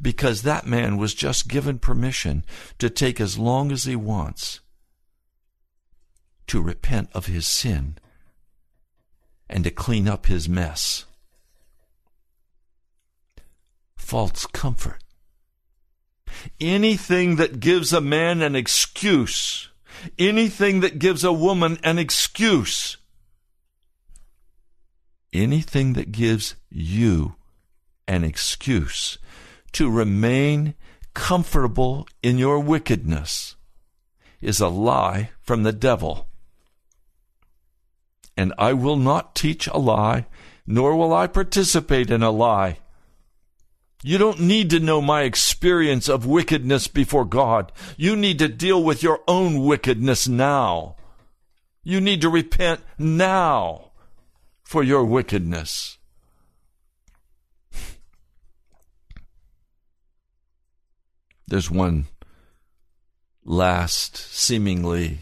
Because 0.05 0.43
that 0.43 0.67
man 0.67 0.99
was 0.99 1.15
just 1.15 1.49
given 1.49 1.79
permission 1.79 2.45
to 2.79 2.91
take 2.91 3.23
as 3.23 3.39
long 3.39 3.73
as 3.73 3.85
he 3.85 3.97
wants 3.97 4.61
to 6.47 6.61
repent 6.61 7.09
of 7.15 7.25
his 7.25 7.47
sin 7.47 7.97
and 9.49 9.65
to 9.65 9.71
clean 9.71 10.07
up 10.07 10.27
his 10.27 10.47
mess. 10.47 11.07
False 13.97 14.45
comfort. 14.45 15.03
Anything 16.61 17.37
that 17.37 17.59
gives 17.59 17.95
a 17.95 18.03
man 18.03 18.43
an 18.43 18.55
excuse, 18.55 19.71
anything 20.19 20.81
that 20.81 20.99
gives 20.99 21.25
a 21.25 21.33
woman 21.33 21.79
an 21.83 21.99
excuse, 21.99 22.99
anything 25.33 25.95
that 25.95 26.13
gives 26.13 26.57
you 26.69 27.37
an 28.07 28.23
excuse 28.23 29.17
to 29.75 29.91
remain 29.91 30.75
comfortable 31.15 32.09
in 32.23 32.39
your 32.39 32.59
wickedness 32.59 33.57
is 34.41 34.61
a 34.61 34.69
lie 34.69 35.31
from 35.41 35.63
the 35.63 35.73
devil 35.73 36.29
and 38.37 38.53
I 38.59 38.73
will 38.73 38.97
not 38.97 39.35
teach 39.35 39.67
a 39.69 39.79
lie, 39.79 40.27
nor 40.67 40.97
will 40.97 41.15
I 41.15 41.27
participate 41.27 42.11
in 42.11 42.23
a 42.23 42.31
lie. 42.31 42.79
You 44.03 44.19
don't 44.19 44.41
need 44.41 44.71
to 44.71 44.81
know 44.81 45.01
my 45.01 45.23
experience 45.23 46.09
of 46.09 46.27
wickedness 46.27 46.89
before 46.89 47.25
God. 47.25 47.73
You 47.97 48.17
need 48.17 48.39
to 48.41 48.49
deal 48.49 48.83
with 48.83 49.03
your 49.03 49.21
own 49.27 49.65
wickedness 49.65 50.29
now. 50.29 50.97
You 51.83 52.01
need 52.01 52.21
to 52.21 52.29
repent 52.29 52.81
now 52.99 53.93
for 54.63 54.83
your 54.83 55.05
wickedness. 55.05 55.99
There's 61.47 61.71
one 61.71 62.07
last, 63.45 64.17
seemingly 64.17 65.19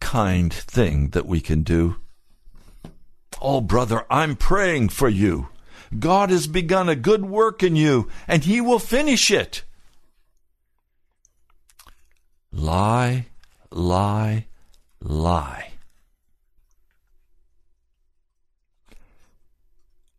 kind 0.00 0.52
thing 0.52 1.08
that 1.10 1.26
we 1.26 1.40
can 1.40 1.62
do. 1.62 1.96
Oh, 3.40 3.60
brother, 3.60 4.04
I'm 4.10 4.36
praying 4.36 4.90
for 4.90 5.08
you. 5.08 5.48
God 5.98 6.30
has 6.30 6.46
begun 6.46 6.88
a 6.88 6.96
good 6.96 7.24
work 7.24 7.62
in 7.62 7.76
you, 7.76 8.08
and 8.26 8.44
He 8.44 8.60
will 8.60 8.78
finish 8.78 9.30
it. 9.30 9.62
Lie, 12.52 13.26
lie, 13.70 14.46
lie. 15.00 15.72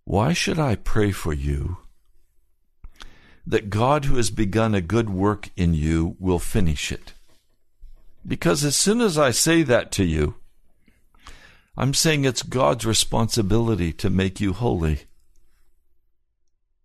Why 0.03 0.33
should 0.33 0.57
I 0.57 0.75
pray 0.75 1.11
for 1.11 1.33
you 1.33 1.77
that 3.47 3.69
God, 3.69 4.05
who 4.05 4.17
has 4.17 4.29
begun 4.29 4.75
a 4.75 4.81
good 4.81 5.09
work 5.09 5.49
in 5.55 5.73
you, 5.73 6.17
will 6.19 6.37
finish 6.37 6.91
it? 6.91 7.13
Because 8.27 8.65
as 8.65 8.75
soon 8.75 8.99
as 8.99 9.17
I 9.17 9.31
say 9.31 9.63
that 9.63 9.89
to 9.93 10.03
you, 10.03 10.35
I'm 11.77 11.93
saying 11.93 12.25
it's 12.25 12.43
God's 12.43 12.85
responsibility 12.85 13.93
to 13.93 14.09
make 14.09 14.41
you 14.41 14.51
holy. 14.51 15.03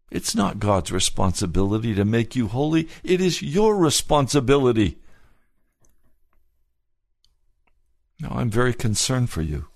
It's 0.08 0.36
not 0.36 0.60
God's 0.60 0.92
responsibility 0.92 1.94
to 1.94 2.04
make 2.04 2.36
you 2.36 2.46
holy, 2.46 2.88
it 3.02 3.20
is 3.20 3.42
your 3.42 3.76
responsibility. 3.76 4.98
Now, 8.20 8.34
I'm 8.36 8.50
very 8.50 8.72
concerned 8.72 9.30
for 9.30 9.42
you. 9.42 9.66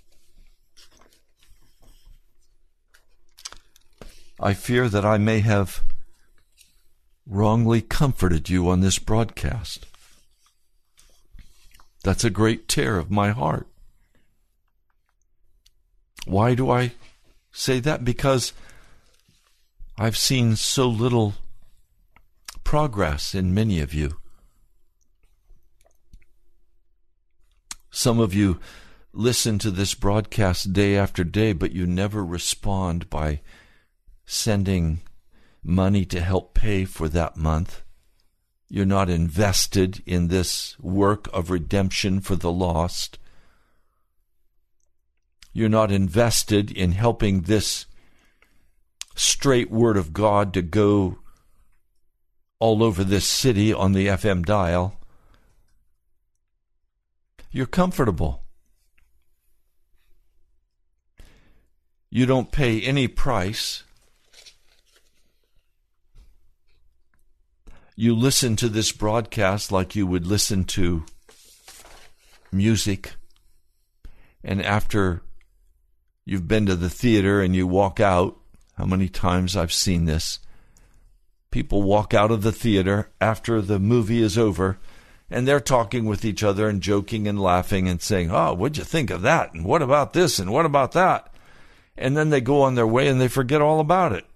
I 4.38 4.54
fear 4.54 4.88
that 4.88 5.04
I 5.04 5.18
may 5.18 5.40
have 5.40 5.82
wrongly 7.26 7.80
comforted 7.80 8.48
you 8.48 8.68
on 8.68 8.80
this 8.80 8.98
broadcast. 8.98 9.86
That's 12.04 12.24
a 12.24 12.30
great 12.30 12.68
tear 12.68 12.98
of 12.98 13.10
my 13.10 13.30
heart. 13.30 13.66
Why 16.24 16.54
do 16.54 16.70
I 16.70 16.92
say 17.52 17.80
that? 17.80 18.04
Because 18.04 18.52
I've 19.98 20.16
seen 20.16 20.56
so 20.56 20.88
little 20.88 21.34
progress 22.62 23.34
in 23.34 23.54
many 23.54 23.80
of 23.80 23.94
you. 23.94 24.18
Some 27.90 28.20
of 28.20 28.34
you 28.34 28.60
listen 29.12 29.58
to 29.60 29.70
this 29.70 29.94
broadcast 29.94 30.72
day 30.72 30.96
after 30.96 31.24
day, 31.24 31.54
but 31.54 31.72
you 31.72 31.86
never 31.86 32.24
respond 32.24 33.08
by 33.08 33.40
sending 34.26 35.00
money 35.66 36.04
to 36.04 36.20
help 36.20 36.54
pay 36.54 36.84
for 36.84 37.08
that 37.08 37.36
month. 37.36 37.82
You're 38.68 38.86
not 38.86 39.10
invested 39.10 40.02
in 40.06 40.28
this 40.28 40.78
work 40.80 41.28
of 41.32 41.50
redemption 41.50 42.20
for 42.20 42.36
the 42.36 42.52
lost. 42.52 43.18
You're 45.52 45.68
not 45.68 45.90
invested 45.90 46.70
in 46.70 46.92
helping 46.92 47.42
this 47.42 47.86
straight 49.14 49.70
word 49.70 49.96
of 49.96 50.12
God 50.12 50.52
to 50.54 50.62
go 50.62 51.18
all 52.58 52.82
over 52.82 53.04
this 53.04 53.26
city 53.26 53.72
on 53.72 53.92
the 53.92 54.06
FM 54.06 54.44
dial. 54.44 54.98
You're 57.50 57.66
comfortable. 57.66 58.42
You 62.10 62.26
don't 62.26 62.52
pay 62.52 62.80
any 62.82 63.08
price. 63.08 63.82
You 67.98 68.14
listen 68.14 68.56
to 68.56 68.68
this 68.68 68.92
broadcast 68.92 69.72
like 69.72 69.96
you 69.96 70.06
would 70.06 70.26
listen 70.26 70.64
to 70.64 71.04
music. 72.52 73.14
And 74.44 74.62
after 74.62 75.22
you've 76.26 76.46
been 76.46 76.66
to 76.66 76.76
the 76.76 76.90
theater 76.90 77.40
and 77.40 77.56
you 77.56 77.66
walk 77.66 77.98
out, 77.98 78.36
how 78.76 78.84
many 78.84 79.08
times 79.08 79.56
I've 79.56 79.72
seen 79.72 80.04
this. 80.04 80.40
People 81.50 81.82
walk 81.82 82.12
out 82.12 82.30
of 82.30 82.42
the 82.42 82.52
theater 82.52 83.10
after 83.18 83.62
the 83.62 83.78
movie 83.78 84.20
is 84.20 84.36
over 84.36 84.78
and 85.30 85.48
they're 85.48 85.58
talking 85.58 86.04
with 86.04 86.22
each 86.22 86.42
other 86.42 86.68
and 86.68 86.82
joking 86.82 87.26
and 87.26 87.40
laughing 87.40 87.88
and 87.88 88.02
saying, 88.02 88.30
Oh, 88.30 88.52
what'd 88.52 88.76
you 88.76 88.84
think 88.84 89.08
of 89.08 89.22
that? 89.22 89.54
And 89.54 89.64
what 89.64 89.80
about 89.80 90.12
this? 90.12 90.38
And 90.38 90.52
what 90.52 90.66
about 90.66 90.92
that? 90.92 91.32
And 91.96 92.14
then 92.14 92.28
they 92.28 92.42
go 92.42 92.60
on 92.60 92.74
their 92.74 92.86
way 92.86 93.08
and 93.08 93.18
they 93.18 93.28
forget 93.28 93.62
all 93.62 93.80
about 93.80 94.12
it. 94.12 94.26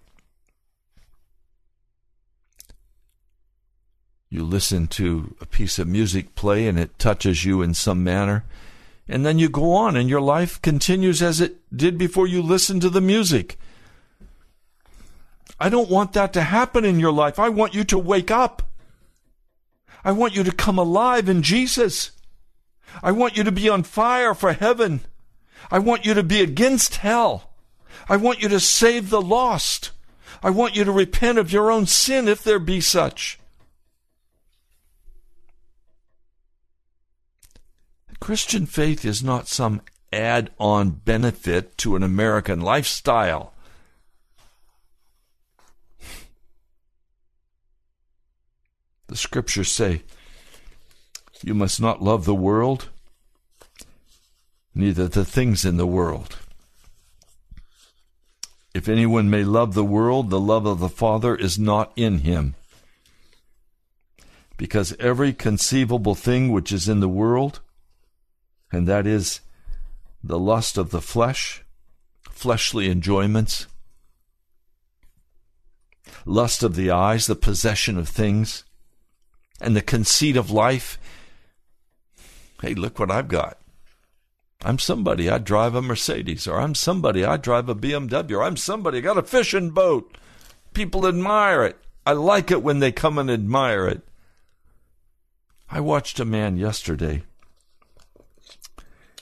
You 4.32 4.44
listen 4.44 4.86
to 4.88 5.34
a 5.40 5.46
piece 5.46 5.80
of 5.80 5.88
music 5.88 6.36
play 6.36 6.68
and 6.68 6.78
it 6.78 7.00
touches 7.00 7.44
you 7.44 7.62
in 7.62 7.74
some 7.74 8.04
manner. 8.04 8.44
And 9.08 9.26
then 9.26 9.40
you 9.40 9.48
go 9.48 9.72
on 9.72 9.96
and 9.96 10.08
your 10.08 10.20
life 10.20 10.62
continues 10.62 11.20
as 11.20 11.40
it 11.40 11.56
did 11.76 11.98
before 11.98 12.28
you 12.28 12.40
listened 12.40 12.82
to 12.82 12.90
the 12.90 13.00
music. 13.00 13.58
I 15.58 15.68
don't 15.68 15.90
want 15.90 16.12
that 16.12 16.32
to 16.34 16.42
happen 16.42 16.84
in 16.84 17.00
your 17.00 17.10
life. 17.10 17.40
I 17.40 17.48
want 17.48 17.74
you 17.74 17.82
to 17.82 17.98
wake 17.98 18.30
up. 18.30 18.62
I 20.04 20.12
want 20.12 20.36
you 20.36 20.44
to 20.44 20.52
come 20.52 20.78
alive 20.78 21.28
in 21.28 21.42
Jesus. 21.42 22.12
I 23.02 23.10
want 23.10 23.36
you 23.36 23.42
to 23.42 23.50
be 23.50 23.68
on 23.68 23.82
fire 23.82 24.32
for 24.32 24.52
heaven. 24.52 25.00
I 25.72 25.80
want 25.80 26.06
you 26.06 26.14
to 26.14 26.22
be 26.22 26.40
against 26.40 26.96
hell. 26.96 27.50
I 28.08 28.16
want 28.16 28.40
you 28.40 28.48
to 28.48 28.60
save 28.60 29.10
the 29.10 29.20
lost. 29.20 29.90
I 30.40 30.50
want 30.50 30.76
you 30.76 30.84
to 30.84 30.92
repent 30.92 31.38
of 31.38 31.52
your 31.52 31.72
own 31.72 31.86
sin 31.86 32.28
if 32.28 32.44
there 32.44 32.60
be 32.60 32.80
such. 32.80 33.39
Christian 38.20 38.66
faith 38.66 39.04
is 39.04 39.24
not 39.24 39.48
some 39.48 39.80
add 40.12 40.50
on 40.58 40.90
benefit 40.90 41.76
to 41.78 41.96
an 41.96 42.02
American 42.02 42.60
lifestyle. 42.60 43.54
The 49.06 49.16
scriptures 49.16 49.72
say, 49.72 50.02
You 51.42 51.54
must 51.54 51.80
not 51.80 52.02
love 52.02 52.26
the 52.26 52.34
world, 52.34 52.90
neither 54.74 55.08
the 55.08 55.24
things 55.24 55.64
in 55.64 55.78
the 55.78 55.86
world. 55.86 56.36
If 58.72 58.88
anyone 58.88 59.28
may 59.28 59.42
love 59.42 59.74
the 59.74 59.84
world, 59.84 60.30
the 60.30 60.38
love 60.38 60.66
of 60.66 60.78
the 60.78 60.88
Father 60.88 61.34
is 61.34 61.58
not 61.58 61.92
in 61.96 62.18
him. 62.18 62.54
Because 64.56 64.94
every 65.00 65.32
conceivable 65.32 66.14
thing 66.14 66.52
which 66.52 66.70
is 66.70 66.88
in 66.88 67.00
the 67.00 67.08
world, 67.08 67.60
and 68.72 68.86
that 68.86 69.06
is 69.06 69.40
the 70.22 70.38
lust 70.38 70.76
of 70.78 70.90
the 70.90 71.00
flesh, 71.00 71.64
fleshly 72.30 72.90
enjoyments, 72.90 73.66
lust 76.24 76.62
of 76.62 76.74
the 76.74 76.90
eyes, 76.90 77.26
the 77.26 77.34
possession 77.34 77.98
of 77.98 78.08
things, 78.08 78.64
and 79.60 79.74
the 79.74 79.82
conceit 79.82 80.36
of 80.36 80.50
life. 80.50 80.98
Hey, 82.62 82.74
look 82.74 82.98
what 82.98 83.10
I've 83.10 83.28
got. 83.28 83.58
I'm 84.62 84.78
somebody, 84.78 85.30
I 85.30 85.38
drive 85.38 85.74
a 85.74 85.80
Mercedes, 85.80 86.46
or 86.46 86.60
I'm 86.60 86.74
somebody, 86.74 87.24
I 87.24 87.38
drive 87.38 87.68
a 87.68 87.74
BMW, 87.74 88.32
or 88.32 88.42
I'm 88.42 88.58
somebody, 88.58 88.98
I 88.98 89.00
got 89.00 89.16
a 89.16 89.22
fishing 89.22 89.70
boat. 89.70 90.18
People 90.74 91.06
admire 91.06 91.64
it. 91.64 91.78
I 92.06 92.12
like 92.12 92.50
it 92.50 92.62
when 92.62 92.78
they 92.80 92.92
come 92.92 93.18
and 93.18 93.30
admire 93.30 93.86
it. 93.86 94.02
I 95.70 95.80
watched 95.80 96.20
a 96.20 96.24
man 96.24 96.56
yesterday. 96.56 97.22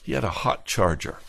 He 0.09 0.15
had 0.15 0.23
a 0.23 0.31
hot 0.31 0.65
charger. 0.65 1.19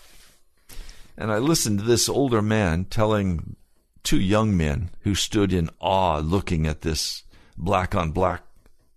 And 1.15 1.31
I 1.31 1.37
listened 1.37 1.81
to 1.81 1.85
this 1.85 2.09
older 2.09 2.41
man 2.41 2.87
telling 2.87 3.57
two 4.03 4.19
young 4.19 4.57
men 4.57 4.89
who 5.01 5.15
stood 5.15 5.53
in 5.53 5.69
awe 5.81 6.17
looking 6.21 6.67
at 6.67 6.81
this 6.81 7.25
black 7.59 7.95
on 7.95 8.13
black 8.13 8.43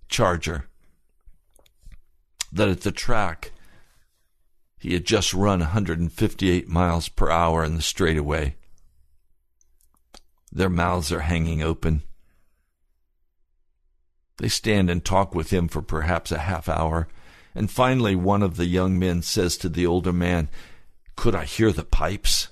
charger 0.07 0.69
that 2.49 2.69
at 2.69 2.79
the 2.79 2.93
track 2.93 3.51
he 4.79 4.93
had 4.93 5.03
just 5.03 5.33
run 5.33 5.59
158 5.59 6.69
miles 6.69 7.09
per 7.09 7.29
hour 7.29 7.65
in 7.65 7.75
the 7.75 7.81
straightaway. 7.81 8.55
Their 10.49 10.69
mouths 10.69 11.11
are 11.11 11.27
hanging 11.27 11.61
open. 11.61 12.03
They 14.37 14.47
stand 14.47 14.89
and 14.89 15.03
talk 15.03 15.35
with 15.35 15.49
him 15.49 15.67
for 15.67 15.81
perhaps 15.81 16.31
a 16.31 16.37
half 16.39 16.69
hour, 16.69 17.09
and 17.55 17.69
finally 17.69 18.15
one 18.15 18.43
of 18.43 18.57
the 18.57 18.65
young 18.65 18.97
men 18.97 19.21
says 19.21 19.57
to 19.57 19.69
the 19.69 19.85
older 19.85 20.13
man, 20.13 20.49
Could 21.15 21.35
I 21.35 21.45
hear 21.45 21.71
the 21.71 21.83
pipes? 21.83 22.49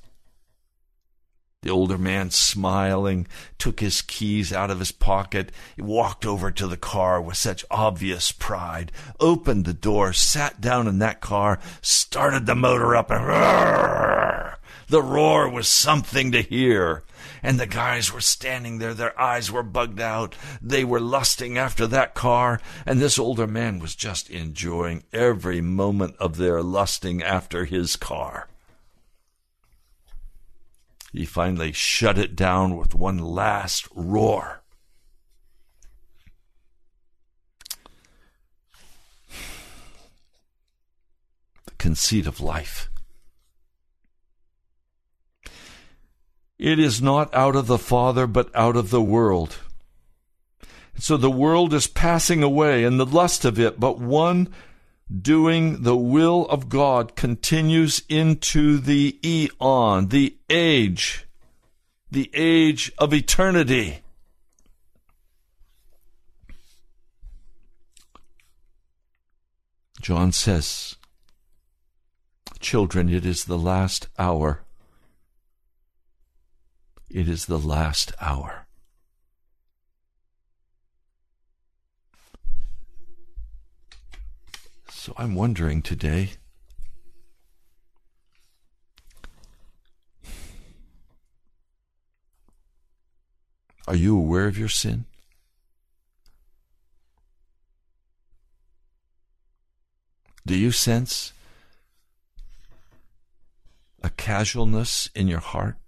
The 1.64 1.70
older 1.70 2.00
man, 2.00 2.32
smiling, 2.32 3.28
took 3.60 3.82
his 3.82 4.02
keys 4.02 4.52
out 4.52 4.72
of 4.72 4.80
his 4.80 4.92
pocket, 4.92 5.52
walked 5.78 6.26
over 6.26 6.50
to 6.50 6.68
the 6.68 6.78
car 6.78 7.22
with 7.22 7.38
such 7.38 7.64
obvious 7.70 8.32
pride, 8.32 8.92
opened 9.20 9.66
the 9.66 9.74
door, 9.74 10.12
sat 10.12 10.60
down 10.60 10.88
in 10.88 10.98
that 11.00 11.22
car, 11.22 11.60
started 11.82 12.48
the 12.48 12.56
motor 12.56 12.96
up, 12.96 13.12
and! 13.12 14.21
The 14.92 15.02
roar 15.02 15.50
was 15.50 15.70
something 15.70 16.34
to 16.34 16.42
hear. 16.42 17.04
And 17.42 17.58
the 17.58 17.66
guys 17.66 18.12
were 18.12 18.22
standing 18.22 18.78
there, 18.78 18.94
their 18.94 19.20
eyes 19.20 19.50
were 19.50 19.64
bugged 19.64 20.02
out. 20.02 20.36
They 20.62 20.84
were 20.84 21.00
lusting 21.00 21.58
after 21.58 21.88
that 21.88 22.14
car, 22.14 22.60
and 22.86 23.00
this 23.00 23.18
older 23.18 23.48
man 23.48 23.80
was 23.80 23.96
just 23.96 24.30
enjoying 24.30 25.04
every 25.14 25.62
moment 25.62 26.18
of 26.20 26.36
their 26.36 26.62
lusting 26.62 27.24
after 27.24 27.64
his 27.64 27.96
car. 27.96 28.50
He 31.14 31.26
finally 31.26 31.72
shut 31.72 32.18
it 32.18 32.36
down 32.36 32.76
with 32.76 32.94
one 32.94 33.18
last 33.18 33.88
roar. 33.96 34.62
The 41.66 41.72
conceit 41.78 42.28
of 42.28 42.42
life. 42.42 42.91
It 46.62 46.78
is 46.78 47.02
not 47.02 47.34
out 47.34 47.56
of 47.56 47.66
the 47.66 47.80
Father, 47.80 48.28
but 48.28 48.56
out 48.56 48.76
of 48.76 48.92
the 48.92 49.02
world. 49.02 49.58
So 51.00 51.18
the 51.18 51.32
world 51.32 51.74
is 51.74 51.88
passing 51.88 52.44
away 52.44 52.84
and 52.84 53.00
the 53.00 53.06
lust 53.06 53.46
of 53.46 53.60
it, 53.60 53.80
but 53.80 53.98
one 53.98 54.48
doing 55.12 55.82
the 55.82 55.98
will 55.98 56.46
of 56.50 56.70
God 56.70 57.16
continues 57.16 58.04
into 58.08 58.78
the 58.78 59.18
eon, 59.26 60.10
the 60.10 60.38
age. 60.52 61.26
the 62.12 62.30
age 62.34 62.92
of 63.00 63.12
eternity. 63.12 64.02
John 70.00 70.32
says, 70.32 70.98
Children, 72.60 73.10
it 73.10 73.26
is 73.26 73.46
the 73.46 73.58
last 73.58 74.10
hour. 74.20 74.62
It 77.14 77.28
is 77.28 77.46
the 77.48 77.60
last 77.60 78.14
hour. 78.22 78.68
So 84.90 85.14
I'm 85.18 85.36
wondering 85.36 85.82
today 85.82 86.32
Are 93.88 93.96
you 93.96 94.16
aware 94.16 94.48
of 94.48 94.58
your 94.58 94.70
sin? 94.70 95.04
Do 100.46 100.56
you 100.56 100.72
sense 100.72 101.34
a 104.02 104.10
casualness 104.12 105.10
in 105.14 105.28
your 105.28 105.40
heart? 105.40 105.81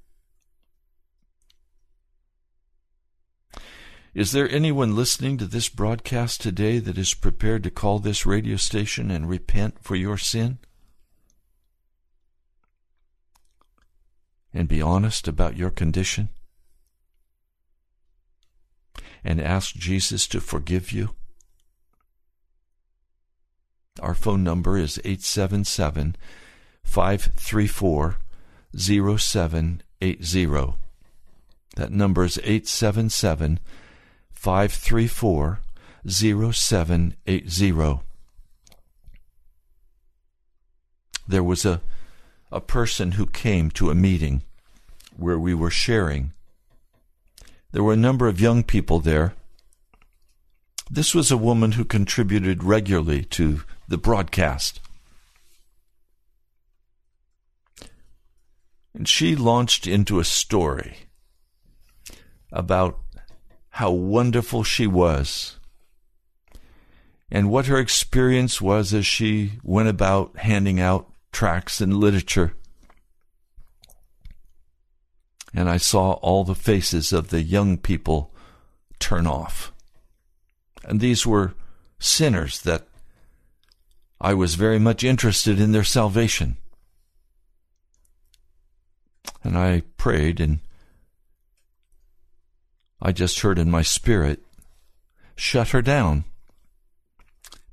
Is 4.13 4.31
there 4.31 4.49
anyone 4.49 4.95
listening 4.95 5.39
to 5.39 5.45
this 5.47 5.69
broadcast 5.69 6.39
today 6.39 6.77
that 6.77 6.99
is 6.99 7.15
prepared 7.15 7.63
to 7.63 7.71
call 7.71 7.97
this 7.97 8.27
radio 8.27 8.57
station 8.57 9.09
and 9.09 9.27
repent 9.27 9.83
for 9.83 9.95
your 9.95 10.19
sin? 10.19 10.59
And 14.53 14.67
be 14.67 14.83
honest 14.83 15.27
about 15.27 15.57
your 15.57 15.71
condition? 15.71 16.29
And 19.23 19.41
ask 19.41 19.73
Jesus 19.73 20.27
to 20.27 20.39
forgive 20.39 20.91
you? 20.91 21.15
Our 23.99 24.13
phone 24.13 24.43
number 24.43 24.77
is 24.77 24.99
877 24.99 26.15
534 26.83 28.17
0780. 28.77 30.73
That 31.75 31.91
number 31.91 32.23
is 32.23 32.37
877 32.37 33.59
534 34.43 35.61
0780. 36.05 37.99
There 41.25 41.43
was 41.43 41.65
a, 41.65 41.79
a 42.51 42.59
person 42.59 43.13
who 43.13 43.25
came 43.25 43.71
to 43.71 43.89
a 43.89 43.95
meeting 43.95 44.41
where 45.15 45.39
we 45.39 45.53
were 45.53 45.69
sharing. 45.69 46.33
There 47.71 47.83
were 47.83 47.93
a 47.93 47.95
number 47.95 48.27
of 48.27 48.41
young 48.41 48.63
people 48.63 48.99
there. 48.99 49.33
This 50.91 51.15
was 51.15 51.31
a 51.31 51.37
woman 51.37 51.71
who 51.73 51.85
contributed 51.85 52.65
regularly 52.65 53.23
to 53.23 53.61
the 53.87 53.97
broadcast. 53.97 54.81
And 58.93 59.07
she 59.07 59.37
launched 59.37 59.87
into 59.87 60.19
a 60.19 60.25
story 60.25 60.97
about 62.51 62.99
how 63.77 63.89
wonderful 63.89 64.63
she 64.63 64.85
was 64.85 65.57
and 67.31 67.49
what 67.49 67.65
her 67.65 67.79
experience 67.79 68.61
was 68.61 68.93
as 68.93 69.03
she 69.03 69.53
went 69.63 69.89
about 69.89 70.37
handing 70.37 70.79
out 70.79 71.11
tracts 71.31 71.81
and 71.81 71.97
literature. 71.97 72.53
And 75.55 75.67
I 75.67 75.77
saw 75.77 76.11
all 76.13 76.43
the 76.43 76.53
faces 76.53 77.11
of 77.11 77.29
the 77.29 77.41
young 77.41 77.79
people 77.79 78.31
turn 78.99 79.25
off. 79.25 79.71
And 80.83 80.99
these 80.99 81.25
were 81.25 81.55
sinners 81.97 82.61
that 82.61 82.87
I 84.21 84.35
was 84.35 84.53
very 84.53 84.77
much 84.77 85.03
interested 85.03 85.59
in 85.59 85.71
their 85.71 85.83
salvation. 85.83 86.57
And 89.43 89.57
I 89.57 89.81
prayed, 89.97 90.39
and 90.39 90.59
I 93.05 93.11
just 93.11 93.41
heard 93.41 93.59
in 93.59 93.69
my 93.69 93.81
spirit, 93.81 94.41
shut 95.35 95.69
her 95.69 95.81
down 95.81 96.23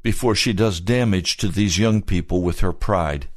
before 0.02 0.34
she 0.34 0.52
does 0.52 0.80
damage 0.80 1.36
to 1.36 1.46
these 1.46 1.78
young 1.78 2.02
people 2.02 2.42
with 2.42 2.60
her 2.60 2.72
pride. 2.72 3.28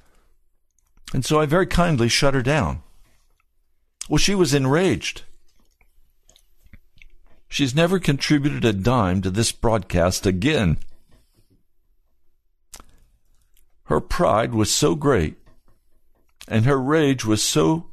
And 1.13 1.23
so 1.23 1.39
I 1.39 1.45
very 1.45 1.67
kindly 1.67 2.09
shut 2.09 2.33
her 2.33 2.41
down. 2.41 2.81
Well, 4.09 4.17
she 4.17 4.33
was 4.33 4.55
enraged. 4.55 5.21
She's 7.47 7.75
never 7.75 7.99
contributed 7.99 8.65
a 8.65 8.73
dime 8.73 9.21
to 9.21 9.29
this 9.29 9.51
broadcast 9.51 10.25
again. 10.25 10.79
Her 13.83 13.99
pride 13.99 14.55
was 14.55 14.73
so 14.73 14.95
great, 14.95 15.35
and 16.47 16.65
her 16.65 16.81
rage 16.81 17.23
was 17.23 17.43
so 17.43 17.91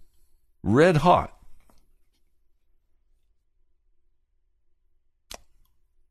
red 0.63 0.99
hot, 0.99 1.37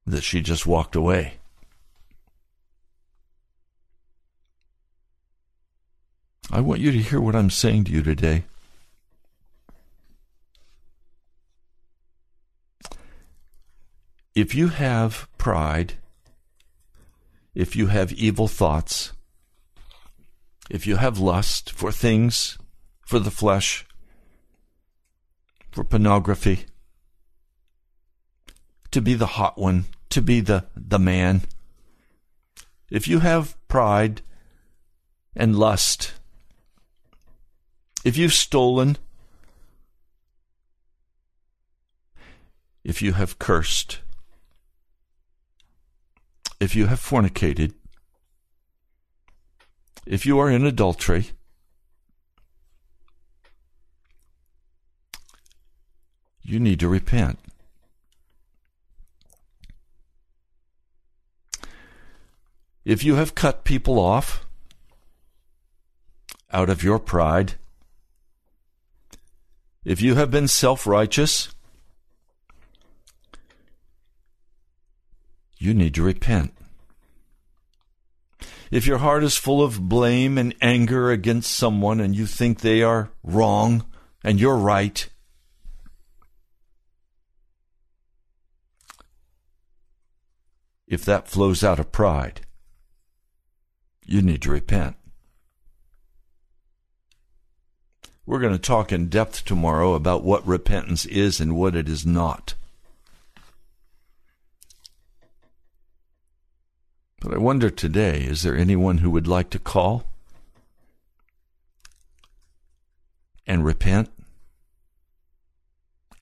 that 0.09 0.23
she 0.23 0.41
just 0.41 0.65
walked 0.65 0.95
away. 0.95 1.35
I 6.51 6.61
want 6.61 6.81
you 6.81 6.91
to 6.91 6.97
hear 6.97 7.21
what 7.21 7.35
I'm 7.35 7.51
saying 7.51 7.83
to 7.85 7.91
you 7.91 8.01
today. 8.01 8.45
If 14.33 14.55
you 14.55 14.69
have 14.69 15.27
pride, 15.37 15.93
if 17.53 17.75
you 17.75 17.87
have 17.87 18.11
evil 18.13 18.47
thoughts, 18.47 19.13
if 20.71 20.87
you 20.87 20.95
have 20.95 21.19
lust 21.19 21.71
for 21.71 21.91
things, 21.91 22.57
for 23.05 23.19
the 23.19 23.31
flesh, 23.31 23.85
for 25.71 25.83
pornography, 25.83 26.65
to 28.89 29.01
be 29.01 29.13
the 29.13 29.27
hot 29.37 29.57
one, 29.57 29.85
to 30.09 30.21
be 30.21 30.39
the, 30.39 30.65
the 30.75 30.99
man, 30.99 31.41
if 32.89 33.07
you 33.07 33.19
have 33.19 33.55
pride 33.67 34.21
and 35.35 35.55
lust, 35.55 36.13
if 38.03 38.17
you've 38.17 38.33
stolen, 38.33 38.97
if 42.83 43.01
you 43.01 43.13
have 43.13 43.37
cursed, 43.39 43.99
if 46.59 46.75
you 46.75 46.87
have 46.87 46.99
fornicated, 46.99 47.73
if 50.05 50.25
you 50.25 50.39
are 50.39 50.49
in 50.49 50.65
adultery, 50.65 51.31
you 56.41 56.59
need 56.59 56.79
to 56.79 56.87
repent. 56.87 57.39
If 62.89 63.03
you 63.03 63.17
have 63.17 63.35
cut 63.35 63.65
people 63.65 63.99
off 63.99 64.47
out 66.51 66.71
of 66.71 66.81
your 66.81 66.97
pride, 66.97 67.53
if 69.85 70.01
you 70.01 70.15
have 70.15 70.31
been 70.31 70.47
self 70.47 70.87
righteous, 70.87 71.53
you 75.59 75.75
need 75.75 75.93
to 75.93 76.01
repent. 76.01 76.51
If 78.71 78.87
your 78.87 78.97
heart 78.97 79.23
is 79.23 79.37
full 79.37 79.61
of 79.61 79.87
blame 79.87 80.39
and 80.39 80.55
anger 80.59 81.11
against 81.11 81.51
someone 81.51 81.99
and 81.99 82.15
you 82.15 82.25
think 82.25 82.61
they 82.61 82.81
are 82.81 83.11
wrong 83.21 83.85
and 84.23 84.39
you're 84.39 84.57
right, 84.57 85.07
if 90.87 91.05
that 91.05 91.27
flows 91.27 91.63
out 91.63 91.77
of 91.77 91.91
pride, 91.91 92.47
you 94.09 94.23
need 94.23 94.41
to 94.41 94.51
repent. 94.51 94.95
We're 98.25 98.39
going 98.39 98.53
to 98.53 98.59
talk 98.59 98.91
in 98.91 99.07
depth 99.07 99.45
tomorrow 99.45 99.93
about 99.93 100.23
what 100.23 100.45
repentance 100.47 101.05
is 101.05 101.39
and 101.39 101.55
what 101.55 101.75
it 101.75 101.87
is 101.87 102.05
not. 102.05 102.55
But 107.21 107.33
I 107.33 107.37
wonder 107.37 107.69
today 107.69 108.21
is 108.21 108.41
there 108.41 108.55
anyone 108.55 108.99
who 108.99 109.11
would 109.11 109.27
like 109.27 109.49
to 109.51 109.59
call 109.59 110.05
and 113.45 113.63
repent 113.63 114.09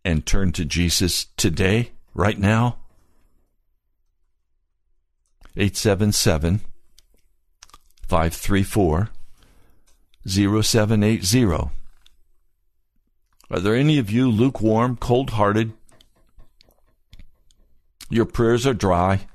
and 0.04 0.26
turn 0.26 0.52
to 0.54 0.66
Jesus 0.66 1.28
today, 1.38 1.92
right 2.14 2.40
now? 2.40 2.78
877 5.56 6.62
534 8.08 9.10
0780. 10.26 11.46
Are 13.50 13.60
there 13.60 13.76
any 13.76 13.98
of 13.98 14.10
you 14.10 14.30
lukewarm, 14.30 14.98
cold 14.98 15.32
hearted? 15.32 15.74
Your 18.10 18.26
prayers 18.26 18.66
are 18.66 18.74
dry. 18.74 19.28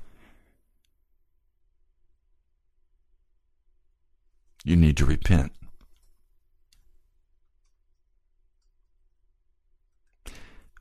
You 4.63 4.75
need 4.75 4.97
to 4.97 5.05
repent. 5.05 5.51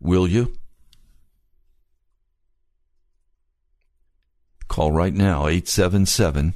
Will 0.01 0.27
you? 0.27 0.55
Call 4.69 4.93
right 4.93 5.13
now 5.13 5.47
877 5.47 6.55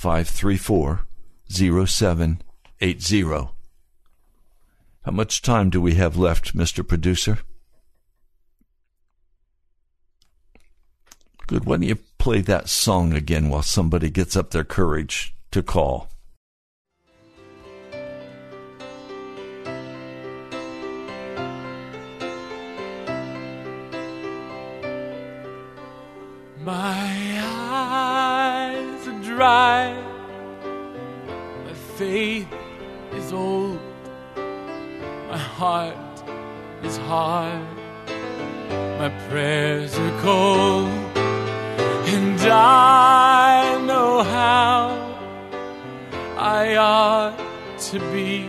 534 0.00 1.06
0780. 1.50 3.22
How 5.04 5.12
much 5.12 5.42
time 5.42 5.68
do 5.68 5.78
we 5.78 5.96
have 5.96 6.16
left, 6.16 6.56
Mr. 6.56 6.88
Producer? 6.88 7.40
Good. 11.46 11.66
Why 11.66 11.76
don't 11.76 11.82
you 11.82 11.98
play 12.16 12.40
that 12.40 12.70
song 12.70 13.12
again 13.12 13.50
while 13.50 13.60
somebody 13.60 14.08
gets 14.08 14.36
up 14.36 14.52
their 14.52 14.64
courage 14.64 15.36
to 15.50 15.62
call? 15.62 16.08
My 26.58 27.39
dry, 29.40 29.94
my 31.64 31.72
faith 31.96 32.46
is 33.14 33.32
old, 33.32 33.80
my 35.30 35.38
heart 35.38 36.14
is 36.82 36.98
hard, 37.08 37.66
my 39.00 39.08
prayers 39.30 39.96
are 39.98 40.20
cold, 40.20 40.90
and 42.14 42.38
I 42.52 43.82
know 43.86 44.22
how 44.22 44.82
I 46.36 46.76
ought 46.76 47.38
to 47.92 47.98
be 48.12 48.44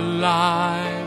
alive 0.00 1.01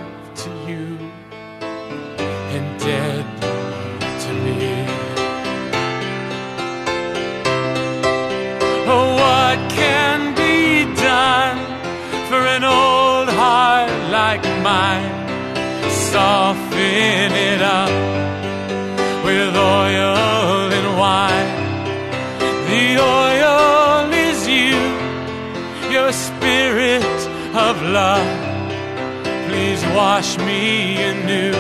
wash 29.96 30.38
me 30.40 31.02
anew 31.02 31.54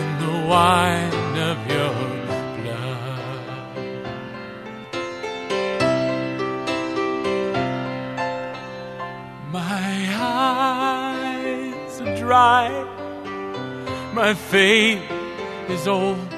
in 0.00 0.08
the 0.24 0.34
wine 0.46 1.38
of 1.50 1.56
your 1.74 1.94
blood. 2.58 3.44
My 9.50 9.88
eyes 10.20 12.00
are 12.02 12.14
dry, 12.14 12.68
my 14.12 14.34
faith 14.34 15.02
is 15.70 15.88
old, 15.88 16.30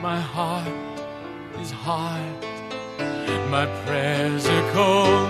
my 0.00 0.18
heart 0.18 0.98
is 1.60 1.70
hard, 1.70 2.38
my 3.50 3.66
prayers 3.84 4.46
are 4.46 4.72
cold, 4.72 5.21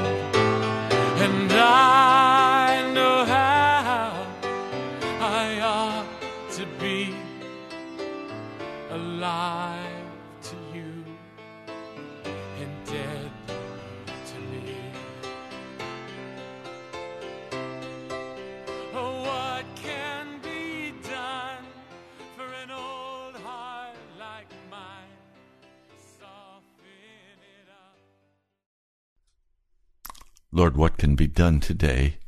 Lord, 30.55 30.76
what 30.76 30.98
can 30.98 31.14
be 31.14 31.26
done 31.26 31.61
today 31.61 32.18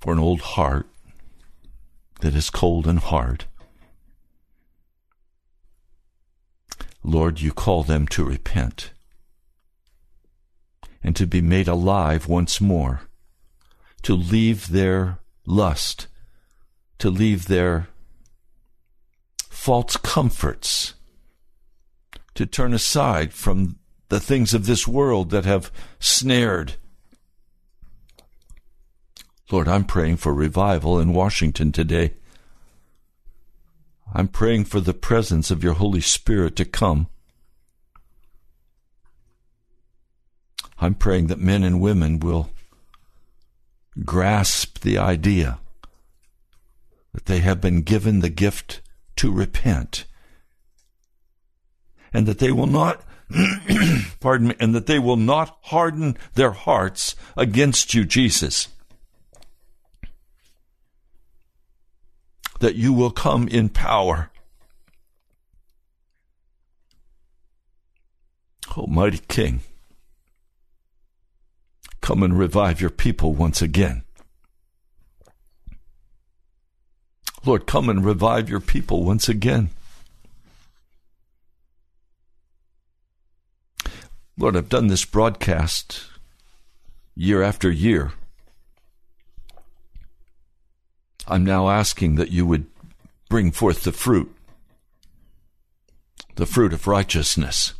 for 0.00 0.14
an 0.14 0.18
old 0.18 0.40
heart 0.40 0.88
that 2.20 2.34
is 2.34 2.48
cold 2.48 2.86
and 2.86 2.98
hard? 2.98 3.44
Lord, 7.04 7.42
you 7.42 7.52
call 7.52 7.82
them 7.82 8.08
to 8.08 8.24
repent 8.24 8.92
and 11.02 11.14
to 11.16 11.26
be 11.26 11.42
made 11.42 11.68
alive 11.68 12.28
once 12.28 12.62
more, 12.62 13.02
to 14.02 14.14
leave 14.14 14.68
their 14.68 15.18
lust, 15.46 16.08
to 16.98 17.10
leave 17.10 17.46
their 17.46 17.88
false 19.50 19.98
comforts, 19.98 20.94
to 22.34 22.46
turn 22.46 22.72
aside 22.72 23.34
from 23.34 23.78
the 24.08 24.18
things 24.18 24.54
of 24.54 24.64
this 24.64 24.88
world 24.88 25.28
that 25.30 25.44
have 25.44 25.70
snared. 25.98 26.76
Lord, 29.50 29.68
I'm 29.68 29.84
praying 29.84 30.16
for 30.16 30.34
revival 30.34 30.98
in 30.98 31.12
Washington 31.12 31.70
today. 31.70 32.14
I'm 34.12 34.26
praying 34.26 34.64
for 34.64 34.80
the 34.80 34.94
presence 34.94 35.50
of 35.52 35.62
your 35.62 35.74
Holy 35.74 36.00
Spirit 36.00 36.56
to 36.56 36.64
come. 36.64 37.06
I'm 40.80 40.94
praying 40.94 41.28
that 41.28 41.38
men 41.38 41.62
and 41.62 41.80
women 41.80 42.18
will 42.18 42.50
grasp 44.04 44.80
the 44.80 44.98
idea 44.98 45.58
that 47.12 47.26
they 47.26 47.38
have 47.38 47.60
been 47.60 47.82
given 47.82 48.20
the 48.20 48.28
gift 48.28 48.82
to 49.16 49.32
repent 49.32 50.06
and 52.12 52.26
that 52.26 52.38
they 52.38 52.50
will 52.50 52.66
not 52.66 53.02
pardon 54.20 54.48
me 54.48 54.54
and 54.60 54.74
that 54.74 54.86
they 54.86 54.98
will 54.98 55.16
not 55.16 55.56
harden 55.62 56.16
their 56.34 56.52
hearts 56.52 57.14
against 57.36 57.94
you 57.94 58.04
Jesus 58.04 58.68
that 62.60 62.76
you 62.76 62.92
will 62.92 63.10
come 63.10 63.48
in 63.48 63.68
power. 63.68 64.30
O 68.76 68.86
mighty 68.86 69.20
king 69.28 69.60
come 72.00 72.22
and 72.22 72.38
revive 72.38 72.80
your 72.80 72.90
people 72.90 73.34
once 73.34 73.60
again. 73.60 74.04
Lord 77.44 77.66
come 77.66 77.88
and 77.88 78.04
revive 78.04 78.48
your 78.48 78.60
people 78.60 79.04
once 79.04 79.28
again. 79.28 79.70
Lord, 84.38 84.56
I've 84.56 84.68
done 84.68 84.88
this 84.88 85.04
broadcast 85.04 86.04
year 87.14 87.42
after 87.42 87.70
year. 87.70 88.12
I'm 91.28 91.44
now 91.44 91.68
asking 91.68 92.14
that 92.16 92.30
you 92.30 92.46
would 92.46 92.66
bring 93.28 93.50
forth 93.50 93.82
the 93.82 93.92
fruit, 93.92 94.34
the 96.36 96.46
fruit 96.46 96.72
of 96.72 96.86
righteousness. 96.86 97.74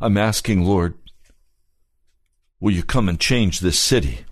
I'm 0.00 0.18
asking, 0.18 0.64
Lord, 0.64 0.94
will 2.60 2.72
you 2.72 2.82
come 2.82 3.08
and 3.08 3.18
change 3.18 3.60
this 3.60 3.78
city? 3.78 4.26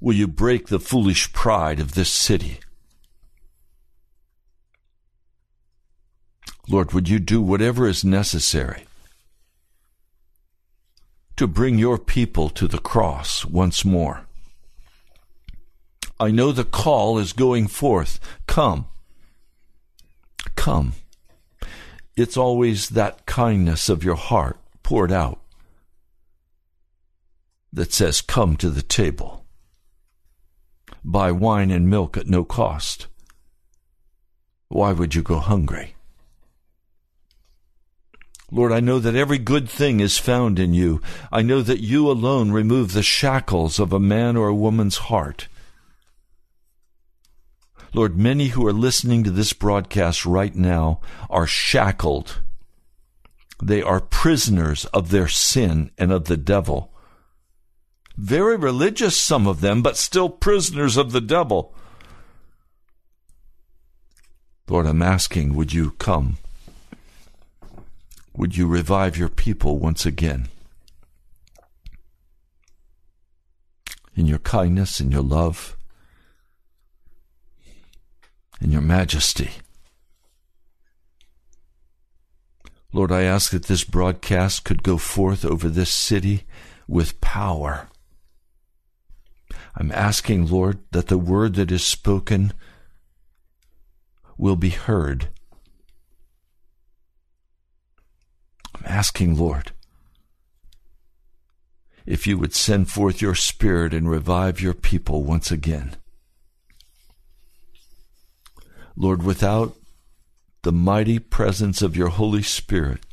Will 0.00 0.14
you 0.14 0.26
break 0.26 0.66
the 0.66 0.80
foolish 0.80 1.32
pride 1.32 1.80
of 1.80 1.94
this 1.94 2.10
city? 2.10 2.58
Lord, 6.68 6.92
would 6.92 7.08
you 7.08 7.18
do 7.18 7.40
whatever 7.40 7.86
is 7.86 8.04
necessary 8.04 8.84
to 11.36 11.46
bring 11.46 11.78
your 11.78 11.98
people 11.98 12.48
to 12.50 12.66
the 12.66 12.78
cross 12.78 13.44
once 13.44 13.84
more? 13.84 14.26
I 16.20 16.30
know 16.30 16.52
the 16.52 16.64
call 16.64 17.18
is 17.18 17.32
going 17.32 17.66
forth. 17.66 18.20
Come. 18.46 18.86
Come. 20.54 20.92
It's 22.16 22.36
always 22.36 22.90
that 22.90 23.26
kindness 23.26 23.88
of 23.88 24.04
your 24.04 24.16
heart 24.16 24.58
poured 24.82 25.10
out 25.10 25.40
that 27.72 27.92
says, 27.92 28.20
Come 28.20 28.56
to 28.58 28.70
the 28.70 28.82
table. 28.82 29.44
Buy 31.02 31.32
wine 31.32 31.70
and 31.70 31.88
milk 31.88 32.16
at 32.16 32.28
no 32.28 32.44
cost. 32.44 33.08
Why 34.68 34.92
would 34.92 35.14
you 35.14 35.22
go 35.22 35.38
hungry? 35.38 35.96
Lord, 38.54 38.70
I 38.70 38.80
know 38.80 38.98
that 38.98 39.16
every 39.16 39.38
good 39.38 39.66
thing 39.66 40.00
is 40.00 40.18
found 40.18 40.58
in 40.58 40.74
you. 40.74 41.00
I 41.32 41.40
know 41.40 41.62
that 41.62 41.80
you 41.80 42.10
alone 42.10 42.52
remove 42.52 42.92
the 42.92 43.02
shackles 43.02 43.80
of 43.80 43.94
a 43.94 43.98
man 43.98 44.36
or 44.36 44.48
a 44.48 44.54
woman's 44.54 44.98
heart. 44.98 45.48
Lord, 47.94 48.18
many 48.18 48.48
who 48.48 48.66
are 48.66 48.72
listening 48.74 49.24
to 49.24 49.30
this 49.30 49.54
broadcast 49.54 50.26
right 50.26 50.54
now 50.54 51.00
are 51.30 51.46
shackled. 51.46 52.42
They 53.62 53.80
are 53.80 54.00
prisoners 54.00 54.84
of 54.86 55.08
their 55.08 55.28
sin 55.28 55.90
and 55.96 56.12
of 56.12 56.26
the 56.26 56.36
devil. 56.36 56.92
Very 58.18 58.56
religious, 58.56 59.16
some 59.16 59.46
of 59.46 59.62
them, 59.62 59.80
but 59.80 59.96
still 59.96 60.28
prisoners 60.28 60.98
of 60.98 61.12
the 61.12 61.22
devil. 61.22 61.74
Lord, 64.68 64.86
I'm 64.86 65.00
asking, 65.00 65.54
would 65.54 65.72
you 65.72 65.92
come? 65.92 66.36
Would 68.34 68.56
you 68.56 68.66
revive 68.66 69.16
your 69.16 69.28
people 69.28 69.78
once 69.78 70.06
again? 70.06 70.48
In 74.14 74.26
your 74.26 74.38
kindness, 74.38 75.00
in 75.00 75.10
your 75.10 75.22
love, 75.22 75.76
in 78.60 78.70
your 78.70 78.82
majesty. 78.82 79.50
Lord, 82.92 83.10
I 83.10 83.22
ask 83.22 83.52
that 83.52 83.64
this 83.64 83.84
broadcast 83.84 84.64
could 84.64 84.82
go 84.82 84.98
forth 84.98 85.44
over 85.44 85.68
this 85.68 85.90
city 85.90 86.44
with 86.86 87.20
power. 87.22 87.88
I'm 89.74 89.90
asking, 89.92 90.48
Lord, 90.48 90.78
that 90.90 91.08
the 91.08 91.16
word 91.16 91.54
that 91.54 91.72
is 91.72 91.82
spoken 91.82 92.52
will 94.36 94.56
be 94.56 94.70
heard. 94.70 95.28
I'm 98.74 98.82
asking, 98.86 99.36
Lord, 99.36 99.72
if 102.06 102.26
you 102.26 102.38
would 102.38 102.54
send 102.54 102.90
forth 102.90 103.22
your 103.22 103.34
Spirit 103.34 103.94
and 103.94 104.10
revive 104.10 104.60
your 104.60 104.74
people 104.74 105.22
once 105.22 105.50
again. 105.50 105.96
Lord, 108.96 109.22
without 109.22 109.76
the 110.62 110.72
mighty 110.72 111.18
presence 111.18 111.82
of 111.82 111.96
your 111.96 112.08
Holy 112.08 112.42
Spirit, 112.42 113.04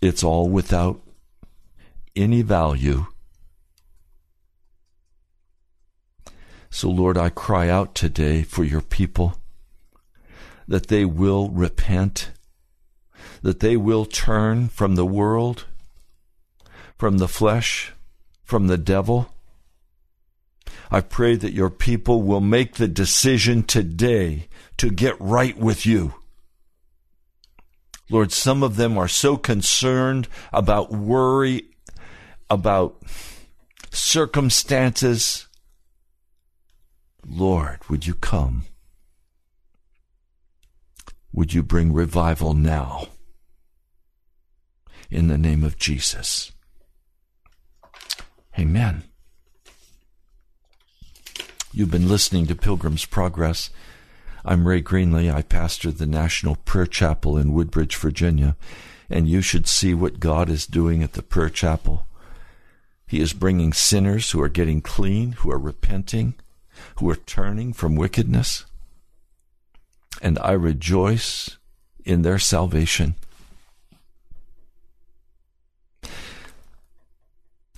it's 0.00 0.22
all 0.22 0.48
without 0.48 1.00
any 2.14 2.42
value. 2.42 3.06
So, 6.70 6.88
Lord, 6.90 7.16
I 7.16 7.30
cry 7.30 7.68
out 7.68 7.94
today 7.94 8.42
for 8.42 8.62
your 8.62 8.82
people 8.82 9.38
that 10.68 10.88
they 10.88 11.04
will 11.04 11.48
repent, 11.48 12.30
that 13.42 13.60
they 13.60 13.76
will 13.76 14.04
turn 14.04 14.68
from 14.68 14.94
the 14.94 15.06
world, 15.06 15.64
from 16.96 17.18
the 17.18 17.28
flesh, 17.28 17.92
from 18.44 18.66
the 18.66 18.78
devil. 18.78 19.32
I 20.90 21.00
pray 21.00 21.36
that 21.36 21.52
your 21.52 21.70
people 21.70 22.22
will 22.22 22.40
make 22.40 22.74
the 22.74 22.88
decision 22.88 23.62
today 23.62 24.48
to 24.76 24.90
get 24.90 25.18
right 25.18 25.56
with 25.56 25.86
you. 25.86 26.14
Lord, 28.10 28.32
some 28.32 28.62
of 28.62 28.76
them 28.76 28.96
are 28.96 29.08
so 29.08 29.36
concerned 29.36 30.28
about 30.52 30.92
worry 30.92 31.64
about 32.48 33.02
circumstances. 33.90 35.46
Lord, 37.26 37.80
would 37.90 38.06
you 38.06 38.14
come? 38.14 38.64
Would 41.32 41.52
you 41.52 41.62
bring 41.62 41.92
revival 41.92 42.54
now? 42.54 43.08
In 45.10 45.28
the 45.28 45.38
name 45.38 45.64
of 45.64 45.78
Jesus. 45.78 46.52
Amen. 48.58 49.04
You've 51.72 51.90
been 51.90 52.08
listening 52.08 52.46
to 52.46 52.56
Pilgrim's 52.56 53.04
Progress. 53.04 53.70
I'm 54.44 54.66
Ray 54.66 54.82
Greenley. 54.82 55.32
I 55.32 55.42
pastor 55.42 55.90
the 55.90 56.06
National 56.06 56.56
Prayer 56.56 56.86
Chapel 56.86 57.36
in 57.36 57.52
Woodbridge, 57.52 57.96
Virginia, 57.96 58.56
and 59.10 59.28
you 59.28 59.42
should 59.42 59.66
see 59.68 59.94
what 59.94 60.20
God 60.20 60.48
is 60.48 60.66
doing 60.66 61.02
at 61.02 61.12
the 61.12 61.22
prayer 61.22 61.50
chapel. 61.50 62.06
He 63.06 63.20
is 63.20 63.32
bringing 63.32 63.72
sinners 63.72 64.30
who 64.30 64.40
are 64.42 64.48
getting 64.48 64.80
clean, 64.80 65.32
who 65.32 65.50
are 65.50 65.58
repenting, 65.58 66.34
who 66.96 67.08
are 67.10 67.16
turning 67.16 67.72
from 67.72 67.96
wickedness. 67.96 68.64
And 70.20 70.38
I 70.40 70.52
rejoice 70.52 71.56
in 72.04 72.22
their 72.22 72.38
salvation. 72.38 73.14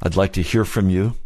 I'd 0.03 0.17
like 0.17 0.33
to 0.35 0.43
hear 0.43 0.65
from 0.65 0.89
you. 0.89 1.17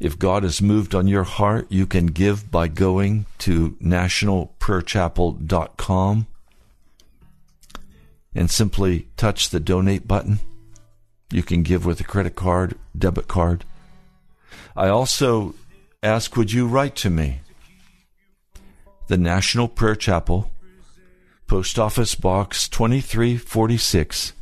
If 0.00 0.18
God 0.18 0.42
has 0.42 0.60
moved 0.60 0.96
on 0.96 1.06
your 1.06 1.22
heart, 1.22 1.66
you 1.70 1.86
can 1.86 2.06
give 2.06 2.50
by 2.50 2.66
going 2.66 3.26
to 3.38 3.76
nationalprayerchapel.com 3.80 6.26
and 8.34 8.50
simply 8.50 9.06
touch 9.16 9.50
the 9.50 9.60
donate 9.60 10.08
button. 10.08 10.40
You 11.30 11.44
can 11.44 11.62
give 11.62 11.86
with 11.86 12.00
a 12.00 12.04
credit 12.04 12.34
card, 12.34 12.76
debit 12.98 13.28
card. 13.28 13.64
I 14.74 14.88
also 14.88 15.54
ask, 16.02 16.36
would 16.36 16.52
you 16.52 16.66
write 16.66 16.96
to 16.96 17.10
me? 17.10 17.41
The 19.08 19.18
National 19.18 19.66
Prayer 19.68 19.96
Chapel, 19.96 20.50
Post 21.46 21.78
Office 21.78 22.14
Box 22.14 22.66
2346, 22.68 24.32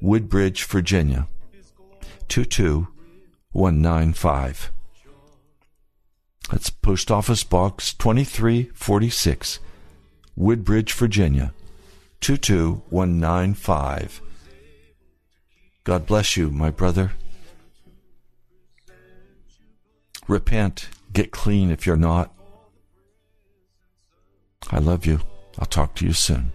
Woodbridge, 0.00 0.64
Virginia 0.64 1.28
22195. 2.28 4.72
That's 6.50 6.70
Post 6.70 7.10
Office 7.10 7.44
Box 7.44 7.92
2346, 7.94 9.58
Woodbridge, 10.34 10.94
Virginia 10.94 11.52
22195. 12.20 14.22
God 15.84 16.06
bless 16.06 16.36
you, 16.36 16.50
my 16.50 16.70
brother. 16.70 17.12
Repent. 20.26 20.88
Get 21.12 21.30
clean 21.30 21.70
if 21.70 21.86
you're 21.86 21.96
not. 21.96 22.34
I 24.68 24.78
love 24.78 25.06
you. 25.06 25.20
I'll 25.58 25.66
talk 25.66 25.94
to 25.96 26.06
you 26.06 26.12
soon. 26.12 26.52